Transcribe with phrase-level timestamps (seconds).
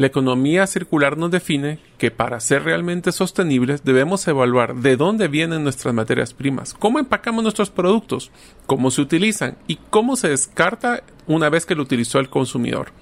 [0.00, 5.62] La economía circular nos define que para ser realmente sostenibles debemos evaluar de dónde vienen
[5.62, 8.30] nuestras materias primas, cómo empacamos nuestros productos,
[8.64, 12.92] cómo se utilizan y cómo se descarta una vez que lo utilizó el consumidor.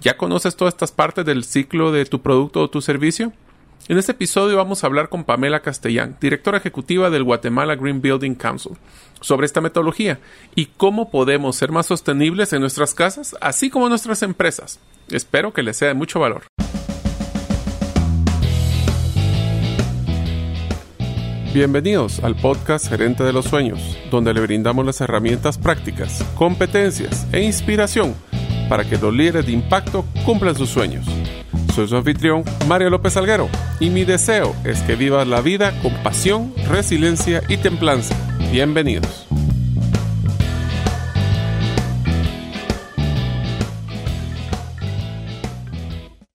[0.00, 3.32] ¿Ya conoces todas estas partes del ciclo de tu producto o tu servicio?
[3.88, 8.34] En este episodio vamos a hablar con Pamela Castellán, directora ejecutiva del Guatemala Green Building
[8.34, 8.72] Council,
[9.22, 10.20] sobre esta metodología
[10.54, 14.78] y cómo podemos ser más sostenibles en nuestras casas, así como en nuestras empresas.
[15.10, 16.42] Espero que les sea de mucho valor.
[21.54, 27.40] Bienvenidos al podcast Gerente de los Sueños, donde le brindamos las herramientas prácticas, competencias e
[27.40, 28.14] inspiración
[28.68, 31.06] para que los líderes de impacto cumplan sus sueños.
[31.78, 35.94] Soy su anfitrión, Mario López Alguero, y mi deseo es que vivas la vida con
[36.02, 38.16] pasión, resiliencia y templanza.
[38.50, 39.28] Bienvenidos.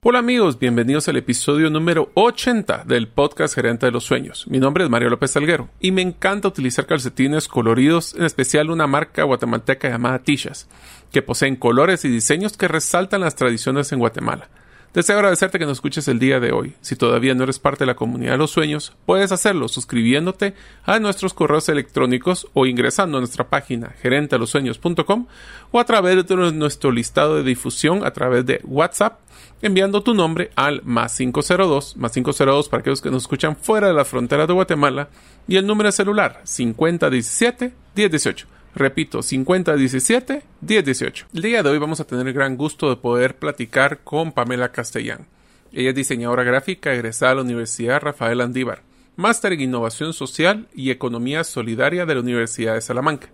[0.02, 4.48] Hola amigos, bienvenidos al episodio número 80 del podcast Gerente de los Sueños.
[4.48, 8.88] Mi nombre es Mario López Salguero y me encanta utilizar calcetines coloridos, en especial una
[8.88, 10.70] marca guatemalteca llamada Tishas,
[11.12, 14.48] que poseen colores y diseños que resaltan las tradiciones en Guatemala.
[14.94, 16.76] Deseo agradecerte que nos escuches el día de hoy.
[16.82, 20.54] Si todavía no eres parte de la comunidad de los sueños, puedes hacerlo suscribiéndote
[20.86, 25.26] a nuestros correos electrónicos o ingresando a nuestra página gerentealosueños.com
[25.72, 29.20] o a través de nuestro listado de difusión a través de WhatsApp
[29.64, 33.94] enviando tu nombre al más 502, más 502 para aquellos que nos escuchan fuera de
[33.96, 35.10] la frontera de Guatemala
[35.48, 38.48] y el número de celular 5017 1018.
[38.76, 41.28] Repito, 5017 1018.
[41.34, 44.72] El día de hoy vamos a tener el gran gusto de poder platicar con Pamela
[44.72, 45.28] Castellán.
[45.72, 48.82] Ella es diseñadora gráfica egresada a la Universidad Rafael Andívar,
[49.16, 53.30] máster en Innovación Social y Economía Solidaria de la Universidad de Salamanca.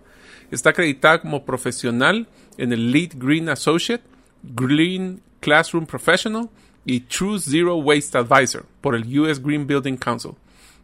[0.52, 4.04] Está acreditada como profesional en el Lead Green Associate,
[4.44, 6.50] Green Classroom Professional
[6.84, 10.32] y True Zero Waste Advisor por el US Green Building Council.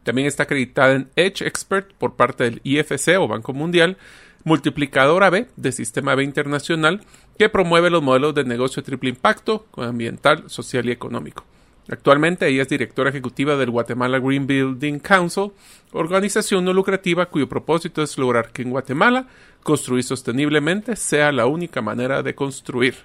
[0.03, 3.97] También está acreditada en Edge Expert por parte del IFC o Banco Mundial
[4.45, 7.01] multiplicadora B de Sistema B Internacional
[7.37, 11.43] que promueve los modelos de negocio triple impacto ambiental, social y económico.
[11.89, 15.51] Actualmente ella es directora ejecutiva del Guatemala Green Building Council,
[15.91, 19.27] organización no lucrativa cuyo propósito es lograr que en Guatemala
[19.61, 22.95] construir sosteniblemente sea la única manera de construir.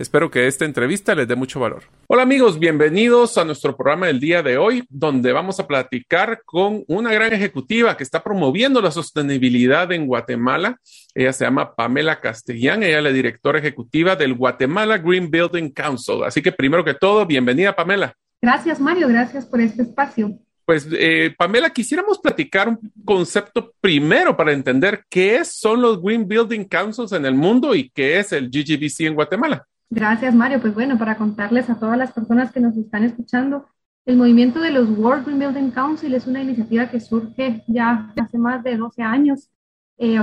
[0.00, 1.82] Espero que esta entrevista les dé mucho valor.
[2.06, 6.84] Hola amigos, bienvenidos a nuestro programa del día de hoy, donde vamos a platicar con
[6.88, 10.78] una gran ejecutiva que está promoviendo la sostenibilidad en Guatemala.
[11.14, 16.24] Ella se llama Pamela Castellán, ella es la directora ejecutiva del Guatemala Green Building Council.
[16.24, 18.14] Así que primero que todo, bienvenida Pamela.
[18.40, 20.34] Gracias Mario, gracias por este espacio.
[20.64, 26.64] Pues, eh, Pamela, quisiéramos platicar un concepto primero para entender qué son los Green Building
[26.64, 29.66] Councils en el mundo y qué es el GGBC en Guatemala.
[29.90, 30.60] Gracias, Mario.
[30.60, 33.66] Pues bueno, para contarles a todas las personas que nos están escuchando,
[34.06, 38.38] el movimiento de los World Green Building Council es una iniciativa que surge ya hace
[38.38, 39.50] más de 12 años.
[39.98, 40.16] Eh,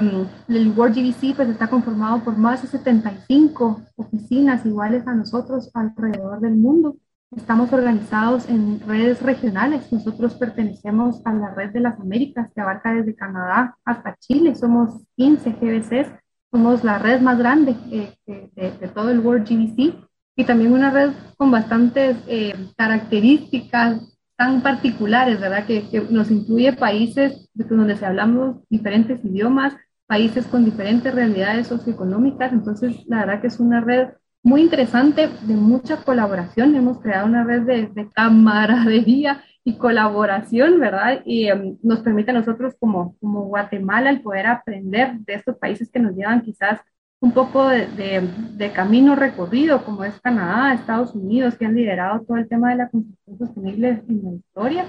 [0.48, 6.40] el World GBC pues, está conformado por más de 75 oficinas iguales a nosotros alrededor
[6.40, 6.96] del mundo.
[7.36, 9.92] Estamos organizados en redes regionales.
[9.92, 14.56] Nosotros pertenecemos a la red de las Américas que abarca desde Canadá hasta Chile.
[14.56, 16.08] Somos 15 GBCs
[16.52, 18.13] somos la red más grande eh,
[18.56, 19.94] de, todo el World GBC
[20.35, 24.02] y también una red con bastantes eh, características
[24.38, 25.66] tan particulares, ¿verdad?
[25.66, 29.75] Que, que, nos incluye países donde se hablamos diferentes idiomas,
[30.06, 32.53] países con diferentes realidades socioeconómicas.
[32.53, 34.09] Entonces, la verdad que es una red
[34.44, 36.75] muy interesante, de mucha colaboración.
[36.75, 41.24] Hemos creado una red de, de camaradería y colaboración, ¿verdad?
[41.26, 45.92] Y em, nos permite a nosotros como, como Guatemala el poder aprender de estos países
[45.92, 46.80] que nos llevan quizás
[47.20, 47.86] un poco de,
[48.54, 52.78] de, camino recorrido, como es Canadá, Estados Unidos, que han liderado todo el tema de
[52.78, 54.86] la construcción sostenible en la historia,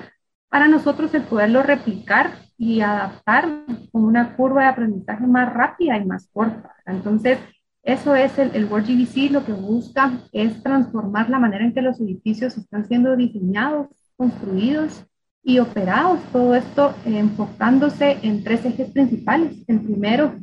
[0.49, 3.49] para nosotros el poderlo replicar y adaptar
[3.91, 6.77] con una curva de aprendizaje más rápida y más corta.
[6.87, 7.41] Entonces,
[7.83, 11.83] eso es el, el World GBC, lo que busca es transformar la manera en que
[11.83, 15.05] los edificios están siendo diseñados construidos
[15.43, 16.21] y operados.
[16.33, 19.53] Todo esto enfocándose en tres ejes principales.
[19.67, 20.35] El primero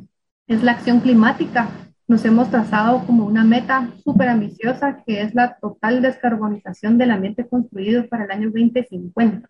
[0.48, 1.68] es la acción climática.
[2.08, 7.46] Nos hemos trazado como una meta súper ambiciosa que es la total descarbonización del ambiente
[7.46, 9.48] construido para el año 2050.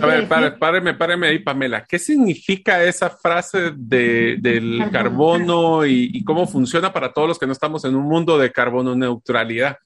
[0.00, 0.28] a ver,
[0.58, 1.84] páreme, páreme ahí, Pamela.
[1.84, 7.46] ¿Qué significa esa frase de, del carbono, y, y, cómo funciona para todos los que
[7.46, 9.76] no estamos en un mundo de carbono neutralidad?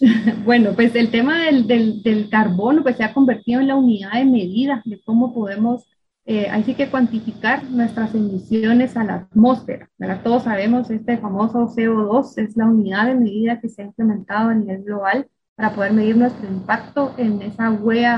[0.44, 1.66] Bueno, pues el tema del,
[2.02, 5.86] del, carbono pues se ha convertido en la unidad de medida de cómo podemos,
[6.24, 9.88] eh, así que cuantificar nuestras emisiones a la atmósfera.
[10.22, 14.54] Todos sabemos, este famoso CO2 es la unidad de medida que se ha implementado a
[14.54, 17.72] nivel global para poder medir nuestro impacto en esa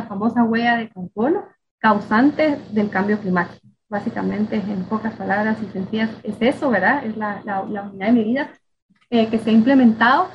[0.08, 1.44] famosa huella de carbono
[1.78, 3.66] causante del cambio climático.
[3.88, 7.06] Básicamente, en pocas palabras y sencillas, es eso, ¿verdad?
[7.06, 8.50] Es la, la, unidad de medida
[9.08, 10.28] eh, que se ha implementado.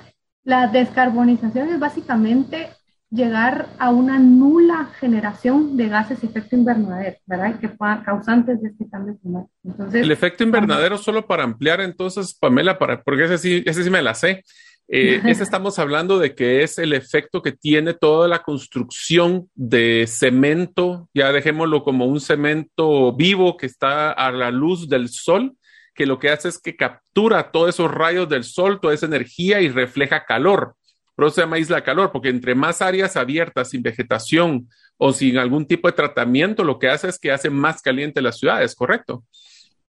[0.43, 2.69] La descarbonización es básicamente
[3.13, 7.59] llegar a una nula generación de gases de efecto invernadero, ¿verdad?
[7.59, 7.69] Que
[8.03, 9.53] causantes de este cambio climático.
[9.63, 13.89] Entonces, el efecto invernadero, solo para ampliar entonces, Pamela, para, porque ese sí, ese sí
[13.91, 14.43] me la sé.
[14.87, 20.05] Eh, ese estamos hablando de que es el efecto que tiene toda la construcción de
[20.07, 25.55] cemento, ya dejémoslo como un cemento vivo que está a la luz del sol,
[25.93, 29.61] que lo que hace es que captura todos esos rayos del sol, toda esa energía
[29.61, 30.75] y refleja calor.
[31.15, 34.67] Por eso se llama isla de calor, porque entre más áreas abiertas, sin vegetación
[34.97, 38.39] o sin algún tipo de tratamiento, lo que hace es que hace más caliente las
[38.39, 39.23] ciudades, ¿correcto?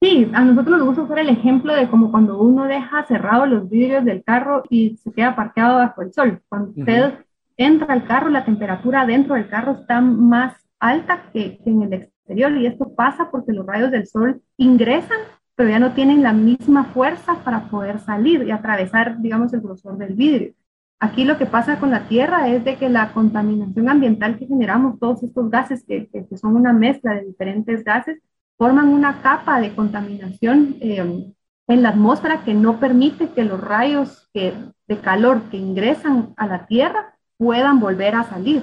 [0.01, 3.71] Sí, a nosotros nos gusta usar el ejemplo de como cuando uno deja cerrados los
[3.71, 6.43] vidrios del carro y se queda parqueado bajo el sol.
[6.49, 7.15] Cuando usted
[7.57, 11.93] entra al carro, la temperatura dentro del carro está más alta que, que en el
[11.95, 15.19] exterior y esto pasa porque los rayos del sol ingresan,
[15.57, 19.97] pero ya no tienen la misma fuerza para poder salir y atravesar, digamos, el grosor
[19.97, 20.53] del vidrio.
[21.01, 24.99] Aquí lo que pasa con la Tierra es de que la contaminación ambiental que generamos,
[24.99, 28.21] todos estos gases que, que, son una mezcla de diferentes gases,
[28.59, 31.33] forman una capa de contaminación eh,
[31.69, 34.55] en la atmósfera que no permite que los rayos que,
[34.87, 38.63] de calor que ingresan a la Tierra puedan volver a salir.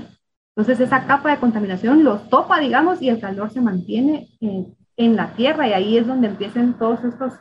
[0.56, 5.16] Entonces esa capa de contaminación los topa, digamos, y el calor se mantiene en, en
[5.16, 7.34] la Tierra y ahí es donde empiezan todos estos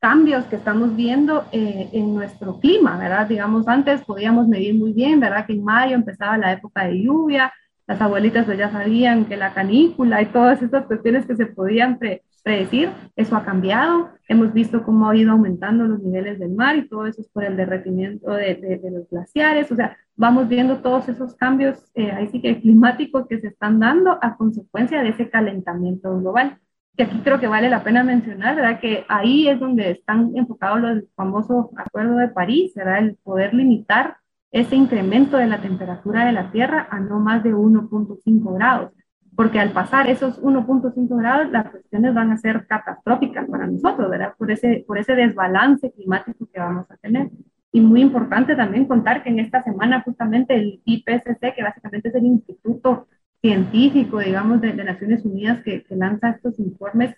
[0.00, 3.26] cambios que estamos viendo eh, en nuestro clima, ¿verdad?
[3.26, 5.46] Digamos, antes podíamos medir muy bien, ¿verdad?
[5.46, 7.52] Que en mayo empezaba la época de lluvia,
[7.86, 11.98] las abuelitas pues ya sabían que la canícula y todas estas cuestiones que se podían
[12.42, 14.10] predecir, eso ha cambiado.
[14.28, 17.44] Hemos visto cómo ha ido aumentando los niveles del mar y todo eso es por
[17.44, 19.70] el derretimiento de, de, los glaciares.
[19.72, 23.80] O sea, vamos viendo todos esos cambios, eh, ahí sí que climáticos que se están
[23.80, 26.58] dando a consecuencia de ese calentamiento global
[27.00, 28.78] que aquí creo que vale la pena mencionar, ¿verdad?
[28.78, 32.98] Que ahí es donde están enfocados los famosos acuerdos de París, ¿verdad?
[32.98, 34.18] El poder limitar
[34.52, 38.92] ese incremento de la temperatura de la Tierra a no más de 1.5 grados,
[39.34, 44.34] porque al pasar esos 1.5 grados, las cuestiones van a ser catastróficas para nosotros, ¿verdad?
[44.36, 47.30] Por ese, por ese desbalance climático que vamos a tener.
[47.72, 52.14] Y muy importante también contar que en esta semana justamente el IPCC, que básicamente es
[52.14, 53.06] el Instituto
[53.40, 57.14] científico, digamos, de, Naciones Unidas que, lanza estos informes,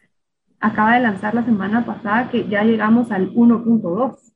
[0.60, 4.32] acaba de lanzar la semana pasada que ya llegamos al 1.2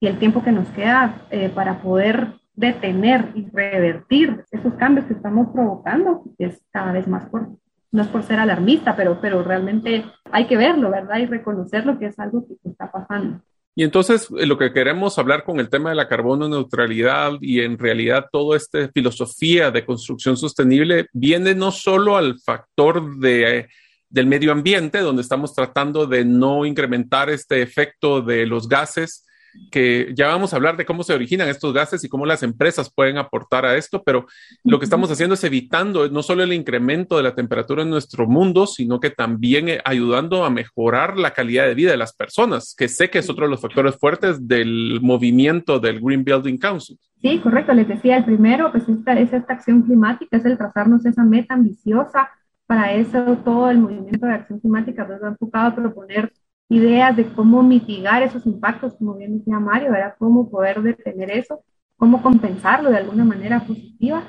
[0.00, 5.14] y el tiempo que nos queda eh, para poder detener y revertir esos cambios que
[5.14, 7.58] estamos provocando es cada vez más corto.
[7.92, 11.18] No es por ser alarmista, pero, pero realmente hay que verlo, ¿verdad?
[11.18, 13.40] Y reconocer lo que es algo que está pasando.
[13.80, 17.60] Y entonces eh, lo que queremos hablar con el tema de la carbono neutralidad y
[17.60, 23.70] en realidad toda esta filosofía de construcción sostenible viene no solo al factor de,
[24.10, 29.24] del medio ambiente, donde estamos tratando de no incrementar este efecto de los gases,
[29.70, 32.92] que ya vamos a hablar de cómo se originan estos gases y cómo las empresas
[32.92, 34.26] pueden aportar a esto, pero
[34.64, 38.26] lo que estamos haciendo es evitando no solo el incremento de la temperatura en nuestro
[38.26, 42.74] mundo, sino que también eh, ayudando a mejorar la calidad de vida de las personas,
[42.76, 46.98] que sé que es otro de los factores fuertes del movimiento del Green Building Council.
[47.20, 47.74] Sí, correcto.
[47.74, 51.54] Les decía, el primero, pues esta, es esta acción climática, es el trazarnos esa meta
[51.54, 52.30] ambiciosa.
[52.66, 56.32] Para eso todo el movimiento de acción climática pues, va enfocado a proponer
[56.70, 60.14] ideas de cómo mitigar esos impactos, como bien decía Mario, ¿verdad?
[60.18, 61.62] Cómo poder detener eso,
[61.96, 64.22] cómo compensarlo de alguna manera positiva.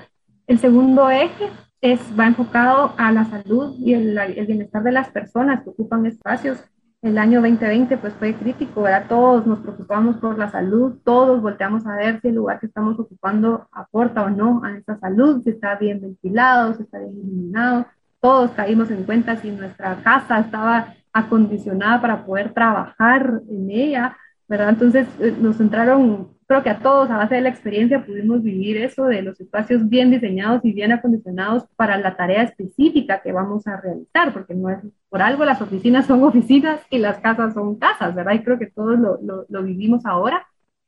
[0.48, 1.50] El segundo eje
[1.82, 6.64] es, va enfocado a la salud y el, bienestar de las personas que ocupan espacios.
[7.04, 9.06] El año 2020 pues fue crítico, ¿verdad?
[9.08, 13.00] Todos nos preocupamos por la salud, todos volteamos a ver si el lugar que estamos
[13.00, 17.86] ocupando aporta o no a esa salud, si está bien ventilado, si está bien iluminado.
[18.20, 24.70] Todos caímos en cuenta si nuestra casa estaba acondicionada para poder trabajar en ella, ¿verdad?
[24.70, 28.78] Entonces eh, nos entraron, creo que a todos a base de la experiencia pudimos vivir
[28.78, 33.68] eso de los espacios bien diseñados y bien acondicionados para la tarea específica que vamos
[33.68, 37.76] a realizar, porque no es por algo las oficinas son oficinas y las casas son
[37.76, 38.34] casas, ¿verdad?
[38.34, 40.46] Y creo que todos lo, lo, lo vivimos ahora.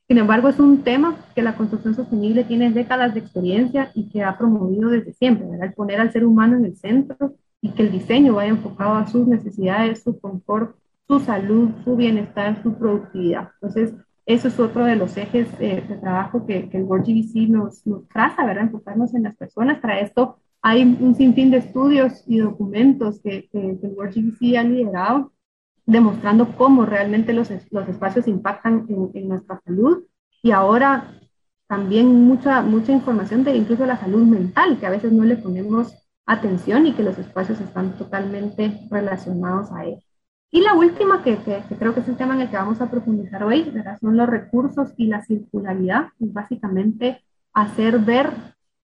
[0.07, 4.21] Sin embargo, es un tema que la construcción sostenible tiene décadas de experiencia y que
[4.21, 5.67] ha promovido desde siempre, ¿verdad?
[5.67, 9.07] El poner al ser humano en el centro y que el diseño vaya enfocado a
[9.07, 10.75] sus necesidades, su confort,
[11.07, 13.51] su salud, su bienestar, su productividad.
[13.53, 13.93] Entonces,
[14.25, 18.45] eso es otro de los ejes de trabajo que, el World GBC nos, nos traza,
[18.45, 18.65] ¿verdad?
[18.65, 19.79] Enfocarnos en las personas.
[19.79, 24.63] Para esto hay un sinfín de estudios y documentos que, que, el World GBC ha
[24.63, 25.31] liderado,
[25.85, 30.03] demostrando cómo realmente los, los espacios impactan en, en nuestra salud.
[30.41, 31.13] Y ahora
[31.67, 36.02] también mucha, mucha información de incluso la salud mental, que a veces no le ponemos
[36.25, 40.03] atención y que los espacios están totalmente relacionados a él.
[40.51, 42.89] Y la última, que, que, creo que es el tema en el que vamos a
[42.89, 43.97] profundizar hoy, ¿verdad?
[43.99, 48.29] son los recursos y la circularidad, básicamente hacer ver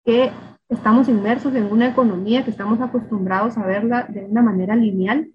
[0.04, 0.32] que
[0.68, 5.30] estamos inmersos en una economía que estamos acostumbrados a verla de una manera lineal,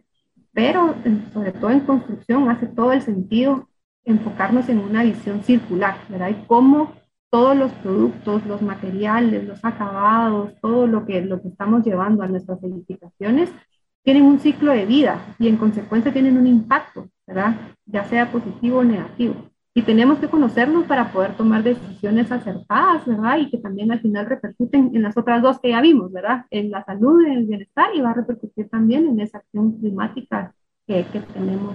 [0.52, 0.94] pero
[1.32, 3.68] sobre todo en construcción hace todo el sentido
[4.04, 6.30] enfocarnos en una visión circular, ¿verdad?
[6.30, 6.92] Y cómo
[7.34, 12.28] todos los productos, los materiales, los acabados, todo lo que, lo que estamos llevando a
[12.28, 13.50] nuestras edificaciones,
[14.04, 17.56] tienen un ciclo de vida y en consecuencia tienen un impacto, ¿verdad?
[17.86, 19.50] Ya sea positivo o negativo.
[19.74, 23.38] Y tenemos que conocernos para poder tomar decisiones acertadas, ¿verdad?
[23.38, 26.46] Y que también al final repercuten en las otras dos que ya vimos, ¿verdad?
[26.50, 30.54] En la salud, en el bienestar y va a repercutir también en esa acción climática
[30.86, 31.74] que, que tenemos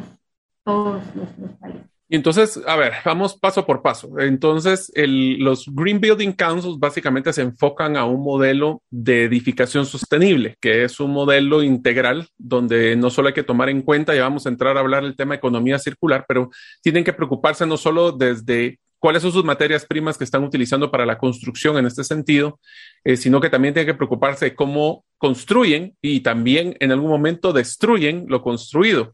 [0.64, 1.99] todos nuestros países.
[2.12, 4.18] Y entonces, a ver, vamos paso por paso.
[4.18, 10.84] Entonces, los Green Building Councils básicamente se enfocan a un modelo de edificación sostenible, que
[10.84, 14.50] es un modelo integral donde no solo hay que tomar en cuenta, ya vamos a
[14.50, 16.50] entrar a hablar del tema economía circular, pero
[16.82, 21.06] tienen que preocuparse no solo desde cuáles son sus materias primas que están utilizando para
[21.06, 22.60] la construcción en este sentido,
[23.04, 27.54] eh, sino que también tienen que preocuparse de cómo construyen y también en algún momento
[27.54, 29.14] destruyen lo construido.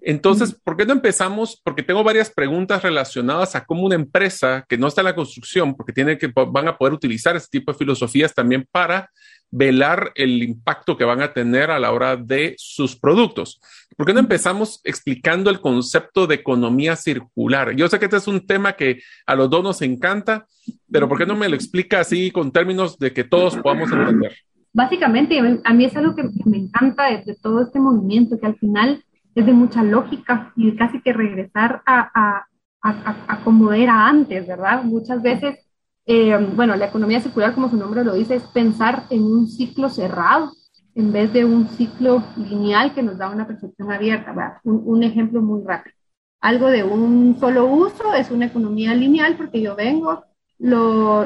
[0.00, 1.60] Entonces, ¿por qué no empezamos?
[1.62, 5.74] Porque tengo varias preguntas relacionadas a cómo una empresa que no está en la construcción,
[5.74, 9.10] porque tiene que, van a poder utilizar este tipo de filosofías también para
[9.50, 13.60] velar el impacto que van a tener a la hora de sus productos.
[13.96, 17.74] ¿Por qué no empezamos explicando el concepto de economía circular?
[17.74, 20.46] Yo sé que este es un tema que a los dos nos encanta,
[20.90, 24.36] pero ¿por qué no me lo explica así con términos de que todos podamos entender?
[24.72, 29.02] Básicamente, a mí es algo que, me encanta de todo este movimiento, que al final
[29.38, 32.44] es de mucha lógica y casi que regresar a,
[32.82, 34.82] a, como era antes, ¿verdad?
[34.82, 35.58] Muchas veces,
[36.06, 39.88] eh, bueno, la economía circular, como su nombre lo dice, es pensar en un ciclo
[39.88, 40.52] cerrado
[40.94, 44.60] en vez de un ciclo lineal que nos da una percepción abierta.
[44.64, 45.94] Un, ejemplo muy rápido.
[46.40, 50.24] Algo de un solo uso es una economía lineal porque yo vengo,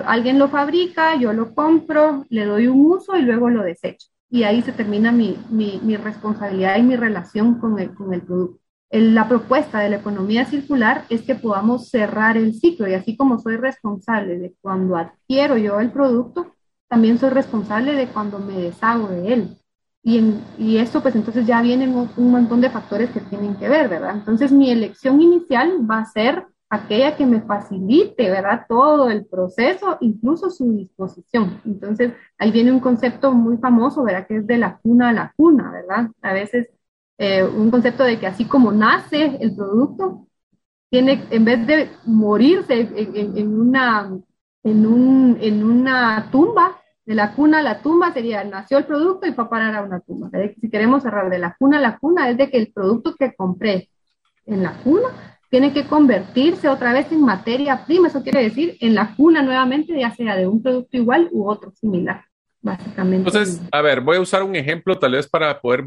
[0.05, 4.45] alguien lo fabrica, yo lo compro, le doy un uso y luego lo desecho y
[4.45, 8.61] ahí se termina mi, mi, mi responsabilidad y mi relación con el, con el producto.
[8.91, 13.39] la propuesta de la economía circular es que podamos cerrar el ciclo y así como
[13.39, 16.55] soy responsable de cuando adquiero yo el producto,
[16.89, 19.59] también soy responsable de cuando me deshago de él.
[20.03, 23.55] Y, en, y esto pues entonces ya vienen un, un montón de factores que tienen
[23.57, 24.15] que ver, ¿verdad?
[24.17, 28.65] Entonces mi elección inicial va a ser aquella que me facilite, ¿verdad?
[28.67, 31.61] Todo el proceso, incluso su disposición.
[31.67, 34.27] Entonces, ahí viene un concepto muy famoso, ¿verdad?
[34.27, 36.11] Que es de la cuna a la cuna, ¿verdad?
[36.23, 36.71] A veces
[37.19, 40.27] eh, un concepto de que así como nace el producto,
[40.89, 44.11] tiene, en vez de morirse en, una,
[44.65, 49.27] en, un, en una tumba, de la cuna a la tumba sería, nació el producto
[49.27, 50.31] y fue a parar a una tumba.
[50.59, 53.35] Si queremos cerrar de la cuna a la cuna, es de que el producto que
[53.35, 53.91] compré
[54.47, 55.09] en la cuna
[55.53, 59.93] tiene que convertirse otra vez en materia prima, eso quiere decir en la cuna nuevamente,
[60.01, 62.25] ya sea de un producto igual u otro similar,
[62.63, 63.29] básicamente.
[63.29, 65.85] Entonces, a ver, voy a usar un ejemplo tal vez para poder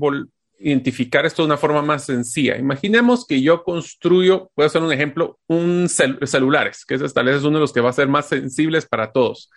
[0.59, 2.59] identificar esto de una forma más sencilla.
[2.59, 7.37] Imaginemos que yo construyo, voy a hacer un ejemplo, un celulares, que ese tal vez
[7.37, 9.49] es uno de los que va a ser más sensibles para todos.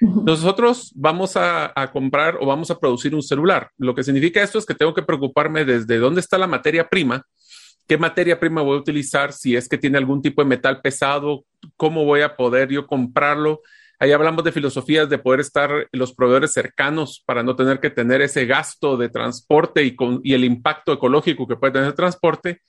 [0.00, 3.70] Nosotros vamos a, a, comprar o vamos a producir un celular.
[3.78, 7.24] Lo que significa esto es que tengo que preocuparme desde dónde está la materia prima,
[7.86, 11.44] qué materia prima voy a utilizar, si es que tiene algún tipo de metal pesado,
[11.76, 13.60] cómo voy a poder yo comprarlo.
[13.98, 18.22] Ahí hablamos de filosofías de poder estar los proveedores cercanos para no tener que tener
[18.22, 22.60] ese gasto de transporte y, con, y el impacto ecológico que puede tener el transporte,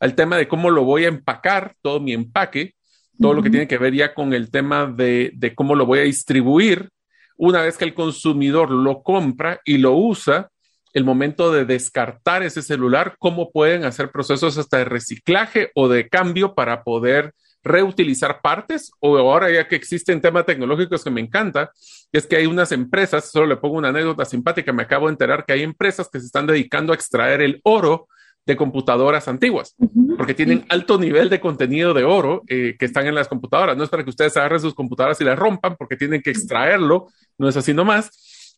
[0.00, 2.74] al tema de cómo lo voy a empacar, todo mi empaque,
[3.18, 6.00] todo lo que tiene que ver ya con el tema de, de cómo lo voy
[6.00, 6.90] a distribuir.
[7.36, 10.50] Una vez que el consumidor lo compra y lo usa,
[10.94, 16.08] el momento de descartar ese celular, cómo pueden hacer procesos hasta de reciclaje o de
[16.08, 17.34] cambio para poder
[17.64, 18.92] reutilizar partes.
[19.00, 21.72] O ahora ya que existen temas tecnológicos que me encanta,
[22.12, 25.44] es que hay unas empresas, solo le pongo una anécdota simpática, me acabo de enterar
[25.44, 28.06] que hay empresas que se están dedicando a extraer el oro
[28.46, 29.74] de computadoras antiguas,
[30.18, 33.76] porque tienen alto nivel de contenido de oro eh, que están en las computadoras.
[33.76, 37.08] No es para que ustedes agarren sus computadoras y las rompan, porque tienen que extraerlo,
[37.36, 38.10] no es así nomás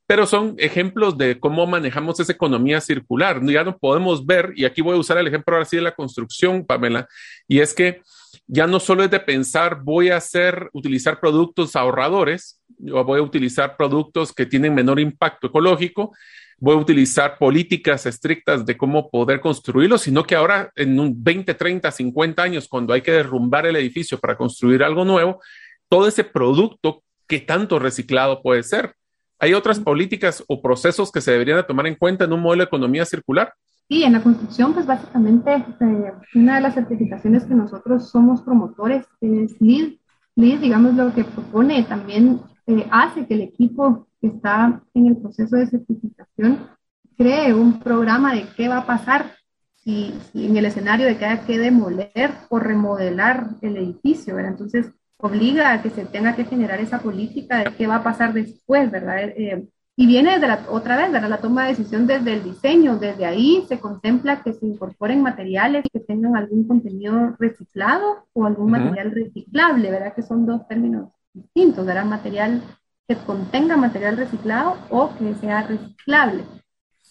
[0.07, 3.41] pero son ejemplos de cómo manejamos esa economía circular.
[3.45, 5.95] Ya no podemos ver, y aquí voy a usar el ejemplo ahora sí de la
[5.95, 7.09] construcción, Pamela,
[7.49, 8.03] y es que
[8.47, 13.23] ya no solo es de pensar voy a hacer, utilizar productos ahorradores, yo voy a
[13.23, 16.13] utilizar productos que tienen menor impacto ecológico,
[16.59, 21.55] voy a utilizar políticas estrictas de cómo poder construirlo, sino que ahora en un 20,
[21.55, 25.41] 30, 50 años, cuando hay que derrumbar el edificio para construir algo nuevo,
[25.89, 28.95] todo ese producto qué tanto reciclado puede ser.
[29.39, 32.63] ¿Hay otras políticas o procesos que se deberían de tomar en cuenta en un modelo
[32.63, 33.53] de economía circular?
[33.89, 39.07] Sí, en la construcción, pues básicamente eh, una de las certificaciones que nosotros somos promotores
[39.21, 39.99] es LEED.
[40.35, 45.17] LEED, digamos, lo que propone también eh, hace que el equipo que está en el
[45.19, 46.69] proceso de certificación
[47.17, 49.37] cree un programa de qué va a pasar
[49.77, 54.53] si, en el escenario de que haya que demoler o remodelar el edificio, ¿verdad?
[54.53, 58.33] Entonces, obliga a que se tenga que generar esa política de qué va a pasar
[58.33, 59.21] después, ¿verdad?
[59.21, 59.67] Eh,
[59.99, 61.31] y viene desde la, otra vez, ¿verdad?
[61.31, 65.85] La toma de decisión desde el diseño, desde ahí se contempla que se incorporen materiales
[65.91, 70.15] que tengan algún contenido reciclado o algún material reciclable, ¿verdad?
[70.15, 72.05] Que son dos términos distintos, ¿verdad?
[72.05, 72.63] Material
[73.09, 76.45] que contenga material reciclado o que sea reciclable.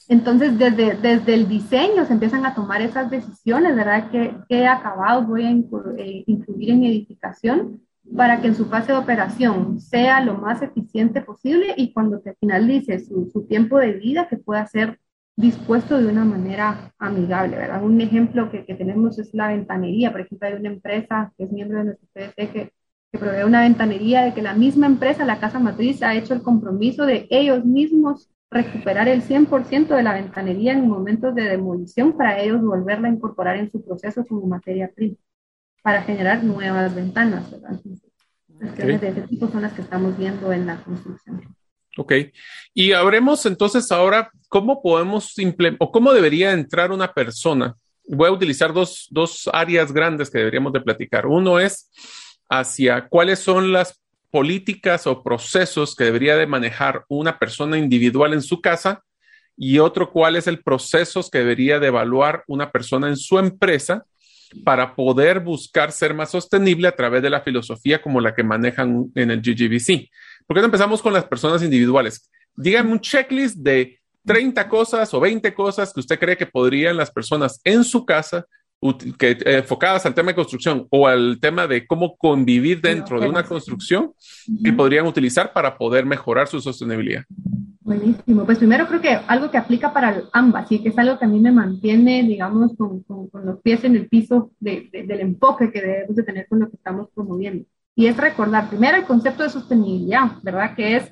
[0.07, 4.11] Entonces, desde, desde el diseño se empiezan a tomar esas decisiones, ¿verdad?
[4.11, 7.81] ¿Qué, qué acabados voy a eh, incluir en edificación?
[8.15, 12.35] Para que en su fase de operación sea lo más eficiente posible y cuando te
[12.35, 14.99] finalice su, su tiempo de vida que pueda ser
[15.35, 17.83] dispuesto de una manera amigable, ¿verdad?
[17.83, 21.51] Un ejemplo que, que, tenemos es la ventanería, por ejemplo, hay una empresa que es
[21.51, 22.73] miembro de nuestro PDC que,
[23.11, 26.41] que provee una ventanería de que la misma empresa, la casa matriz, ha hecho el
[26.41, 32.39] compromiso de ellos mismos recuperar el 100% de la ventanería en momentos de demolición para
[32.39, 35.17] ellos volverla a incorporar en su proceso como materia prima
[35.85, 37.51] para generar nuevas ventanas.
[37.51, 37.79] ¿verdad?
[38.57, 41.55] Cuestiones de ese tipo son las que estamos viendo en la construcción.
[41.95, 42.11] Ok.
[42.73, 45.35] Y habremos entonces ahora cómo podemos
[45.77, 47.75] o cómo debería entrar una persona.
[48.07, 51.27] Voy a utilizar dos, dos áreas grandes que deberíamos de platicar.
[51.27, 51.91] Uno es
[52.49, 54.01] hacia cuáles son las
[54.31, 59.03] políticas o procesos que debería de manejar una persona individual en su casa
[59.55, 64.03] y otro cuál es el proceso que debería de evaluar una persona en su empresa
[64.63, 69.11] para poder buscar ser más sostenible a través de la filosofía como la que manejan
[69.15, 70.09] en el GGBC.
[70.47, 72.29] ¿Por qué no empezamos con las personas individuales?
[72.55, 77.11] Díganme un checklist de 30 cosas o 20 cosas que usted cree que podrían las
[77.11, 78.45] personas en su casa
[79.17, 83.27] que, eh, enfocadas al tema de construcción o al tema de cómo convivir dentro de
[83.27, 84.13] una construcción
[84.63, 87.23] que podrían utilizar para poder mejorar su sostenibilidad.
[87.85, 88.45] Buenísimo.
[88.45, 91.27] Pues primero creo que algo que aplica para ambas y que es algo que a
[91.27, 95.81] mí me mantiene, digamos, con, con, los pies en el piso de, del enfoque que
[95.81, 97.63] debemos de tener con lo que estamos promoviendo.
[97.93, 100.75] Y es recordar primero el concepto de sostenibilidad, ¿verdad?
[100.75, 101.11] Que es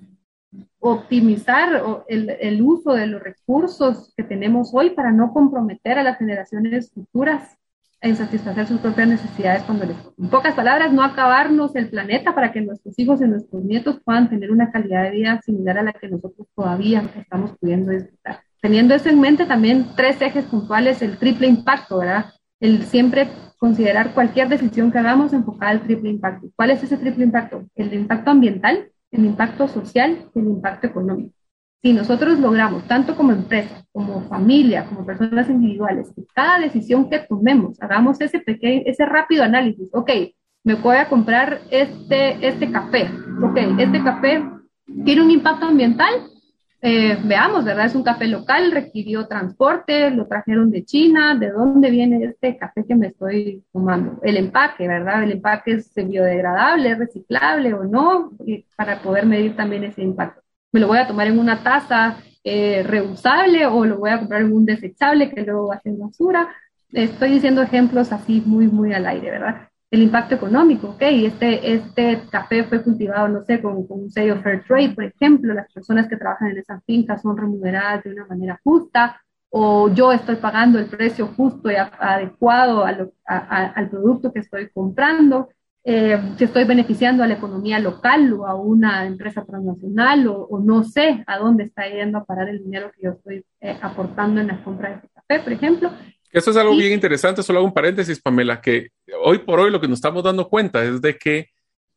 [0.79, 6.17] optimizar el, el uso de los recursos que tenemos hoy para no comprometer a las
[6.17, 7.55] generaciones futuras
[8.04, 12.52] en satisfacer sus propias necesidades cuando les En pocas palabras, no acabarnos el planeta para
[12.52, 15.94] que nuestros hijos y nuestros nietos puedan tener una calidad de vida similar a la
[15.94, 18.42] que nosotros todavía estamos pudiendo disfrutar.
[18.62, 22.26] Teniendo eso en mente, también tres ejes puntuales, el triple impacto, ¿verdad?
[22.60, 26.48] El siempre considerar cualquier decisión que hagamos enfocada al triple impacto.
[26.58, 27.63] ¿Cuál es ese triple impacto?
[27.76, 31.34] El impacto ambiental, el impacto social y el impacto económico
[31.84, 37.19] si nosotros logramos, tanto como empresa, como familia, como personas individuales, que cada decisión que
[37.19, 40.10] tomemos, hagamos ese pequeño, ese rápido análisis, ok,
[40.63, 43.10] me voy a comprar este, este café,
[43.43, 44.46] ok, este café
[45.04, 46.13] tiene un impacto ambiental,
[46.82, 47.88] eh, veamos, ¿verdad?
[47.88, 52.86] Es un café local, requirió transporte, lo trajeron de China, ¿de dónde viene este café
[52.86, 54.22] que me estoy tomando?
[54.24, 55.24] El empaque, ¿verdad?
[55.24, 58.32] El empaque es biodegradable, reciclable o no,
[58.78, 60.42] para poder medir también ese impacto
[60.73, 64.41] me lo voy a tomar en una taza eh, reusable o lo voy a comprar
[64.41, 66.49] en un desechable que luego va a ser basura.
[66.91, 69.69] Estoy diciendo ejemplos así muy, muy al aire, ¿verdad?
[69.89, 71.01] El impacto económico, ¿ok?
[71.01, 75.53] Este, este café fue cultivado, no sé, con, con un sello Fair Trade, por ejemplo,
[75.53, 80.12] las personas que trabajan en esa finca son remuneradas de una manera justa, o yo
[80.12, 85.49] estoy pagando el precio justo y adecuado al producto que estoy comprando
[85.86, 90.84] eh, si estoy beneficiando a la economía local o a una empresa transnacional o, no
[90.84, 94.48] sé a dónde está yendo a parar el dinero que yo estoy eh, aportando en
[94.48, 95.91] la compra de este café, por ejemplo.
[96.32, 98.89] Eso es algo bien interesante, solo hago un paréntesis, Pamela, que
[99.24, 101.50] hoy por hoy lo que nos estamos dando cuenta es de que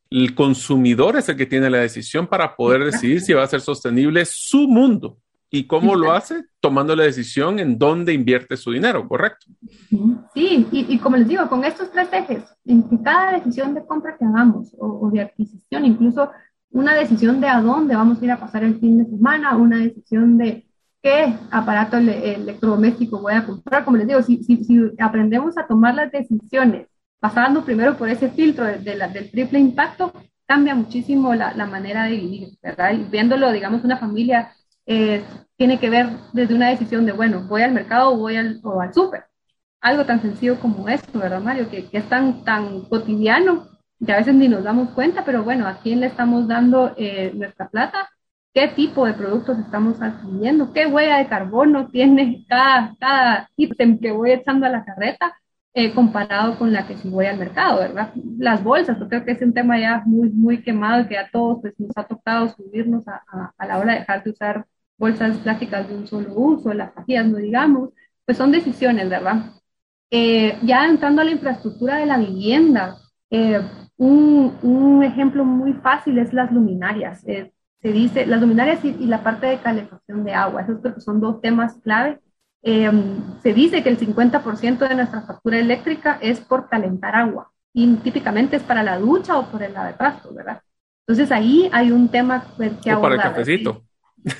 [0.09, 3.61] el consumidor es el que tiene la decisión para poder decidir si va a ser
[3.61, 5.17] sostenible su mundo.
[5.49, 6.43] ¿Y cómo lo hace?
[6.59, 9.45] Tomando la decisión en dónde invierte su dinero, ¿correcto?
[10.33, 14.17] Sí, y, y como les digo, con estos tres ejes, en cada decisión de compra
[14.17, 16.31] que hagamos o, de adquisición, incluso
[16.71, 19.77] una decisión de a dónde vamos a ir a pasar el fin de semana, una
[19.77, 20.67] decisión de
[21.01, 25.95] qué aparato electrodoméstico voy a comprar, como les digo, si, si, si aprendemos a tomar
[25.95, 26.87] las decisiones
[27.19, 30.11] pasando primero por ese filtro de, la, del triple impacto,
[30.45, 32.93] cambia muchísimo la, la manera de vivir, ¿verdad?
[32.93, 34.51] Y viéndolo, digamos, una familia
[34.87, 35.23] eh,
[35.57, 38.81] tiene que ver desde una decisión de, bueno, voy al mercado o voy al, o
[38.81, 39.25] al súper.
[39.81, 41.69] Algo tan sencillo como esto, ¿verdad, Mario?
[41.69, 43.67] Que, que, es tan, tan cotidiano
[44.05, 47.31] que a veces ni nos damos cuenta, pero bueno, ¿a quién le estamos dando eh,
[47.35, 48.09] nuestra plata?
[48.53, 50.73] ¿Qué tipo de productos estamos adquiriendo?
[50.73, 55.35] ¿Qué huella de carbono tiene cada, cada ítem que voy echando a la carreta?
[55.73, 58.11] Eh, comparado con la que si voy al mercado, ¿verdad?
[58.39, 61.59] Las bolsas, yo creo que es un tema ya muy, muy quemado que a todos
[61.61, 64.65] pues, nos ha tocado subirnos a, a, a, la hora de dejar de usar
[64.97, 67.89] bolsas plásticas de un solo uso, las vacías, no digamos,
[68.25, 69.53] pues son decisiones, ¿verdad?
[70.09, 72.97] Eh, ya entrando a la infraestructura de la vivienda,
[73.29, 73.61] eh,
[73.97, 77.23] un, un, ejemplo muy fácil es las luminarias.
[77.27, 80.95] Eh, se dice, las luminarias y, y, la parte de calefacción de agua, esos creo
[80.95, 82.19] que son dos temas clave
[82.63, 82.91] eh,
[83.43, 88.57] se dice que el 50% de nuestra factura eléctrica es por calentar agua y típicamente
[88.57, 90.61] es para la ducha o por el lavatrastos, ¿verdad?
[91.07, 92.97] Entonces ahí hay un tema que abordar.
[92.97, 93.83] O para el cafecito.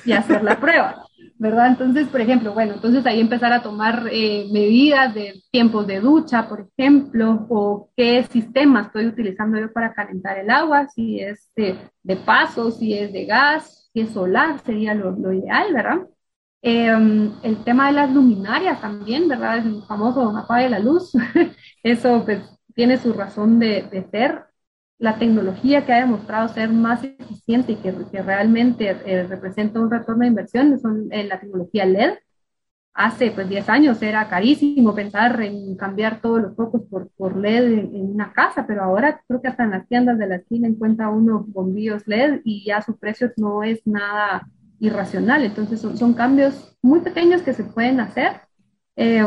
[0.06, 1.06] Y hacer la prueba,
[1.38, 1.68] ¿verdad?
[1.68, 6.48] Entonces, por ejemplo, bueno, entonces ahí empezar a tomar eh, medidas de tiempos de ducha,
[6.48, 11.78] por ejemplo, o qué sistema estoy utilizando yo para calentar el agua, si es de,
[12.04, 16.08] de paso, si es de gas, si es solar, sería lo, ideal, ¿verdad?
[16.62, 16.92] Eh,
[17.44, 19.58] el tema de las luminarias también, ¿verdad?
[19.58, 21.14] El famoso apague la luz.
[21.84, 22.42] Eso pues
[22.78, 24.46] tiene su razón de, ser.
[25.00, 29.92] La tecnología que ha demostrado ser más eficiente y que, que realmente eh, representa un
[29.92, 32.16] retorno de inversión son eh, la tecnología LED.
[32.94, 37.66] Hace pues 10 años era carísimo pensar en cambiar todos los focos por, por LED
[37.66, 40.68] en, en, una casa, pero ahora creo que hasta en las tiendas de la esquina
[40.68, 44.48] encuentra unos bombillos LED y ya su precio no es nada
[44.80, 45.44] irracional.
[45.44, 48.42] Entonces son, son, cambios muy pequeños que se pueden hacer.
[48.96, 49.24] Eh,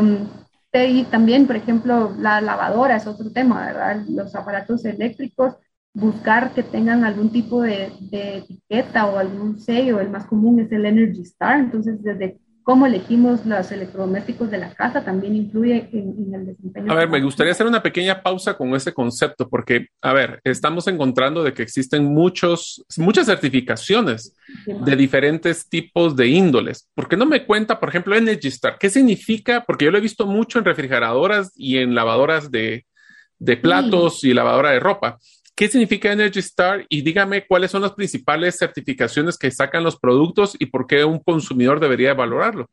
[0.73, 4.05] y también, por ejemplo, la lavadora es otro tema, ¿verdad?
[4.07, 5.55] Los aparatos eléctricos,
[5.93, 9.99] buscar que tengan algún tipo de, de etiqueta o algún sello.
[9.99, 11.59] El más común es el Energy Star.
[11.59, 16.91] Entonces, desde cómo elegimos los electrodomésticos de la casa también influye en, en, el desempeño.
[16.91, 20.87] A ver, me gustaría hacer una pequeña pausa con ese concepto, porque, a ver, estamos
[20.87, 26.89] encontrando de que existen muchos, muchas certificaciones sí, de diferentes tipos de índoles.
[26.93, 28.77] ¿Por qué no me cuenta, por ejemplo, Energy Star?
[28.79, 29.63] ¿Qué significa?
[29.65, 32.85] Porque yo lo he visto mucho en refrigeradoras y en lavadoras de,
[33.39, 34.29] de platos sí.
[34.29, 35.17] y lavadora de ropa.
[35.55, 36.85] ¿Qué significa Energy Star?
[36.89, 41.19] Y dígame cuáles son las principales certificaciones que sacan los productos y por qué un
[41.19, 42.67] consumidor debería valorarlo.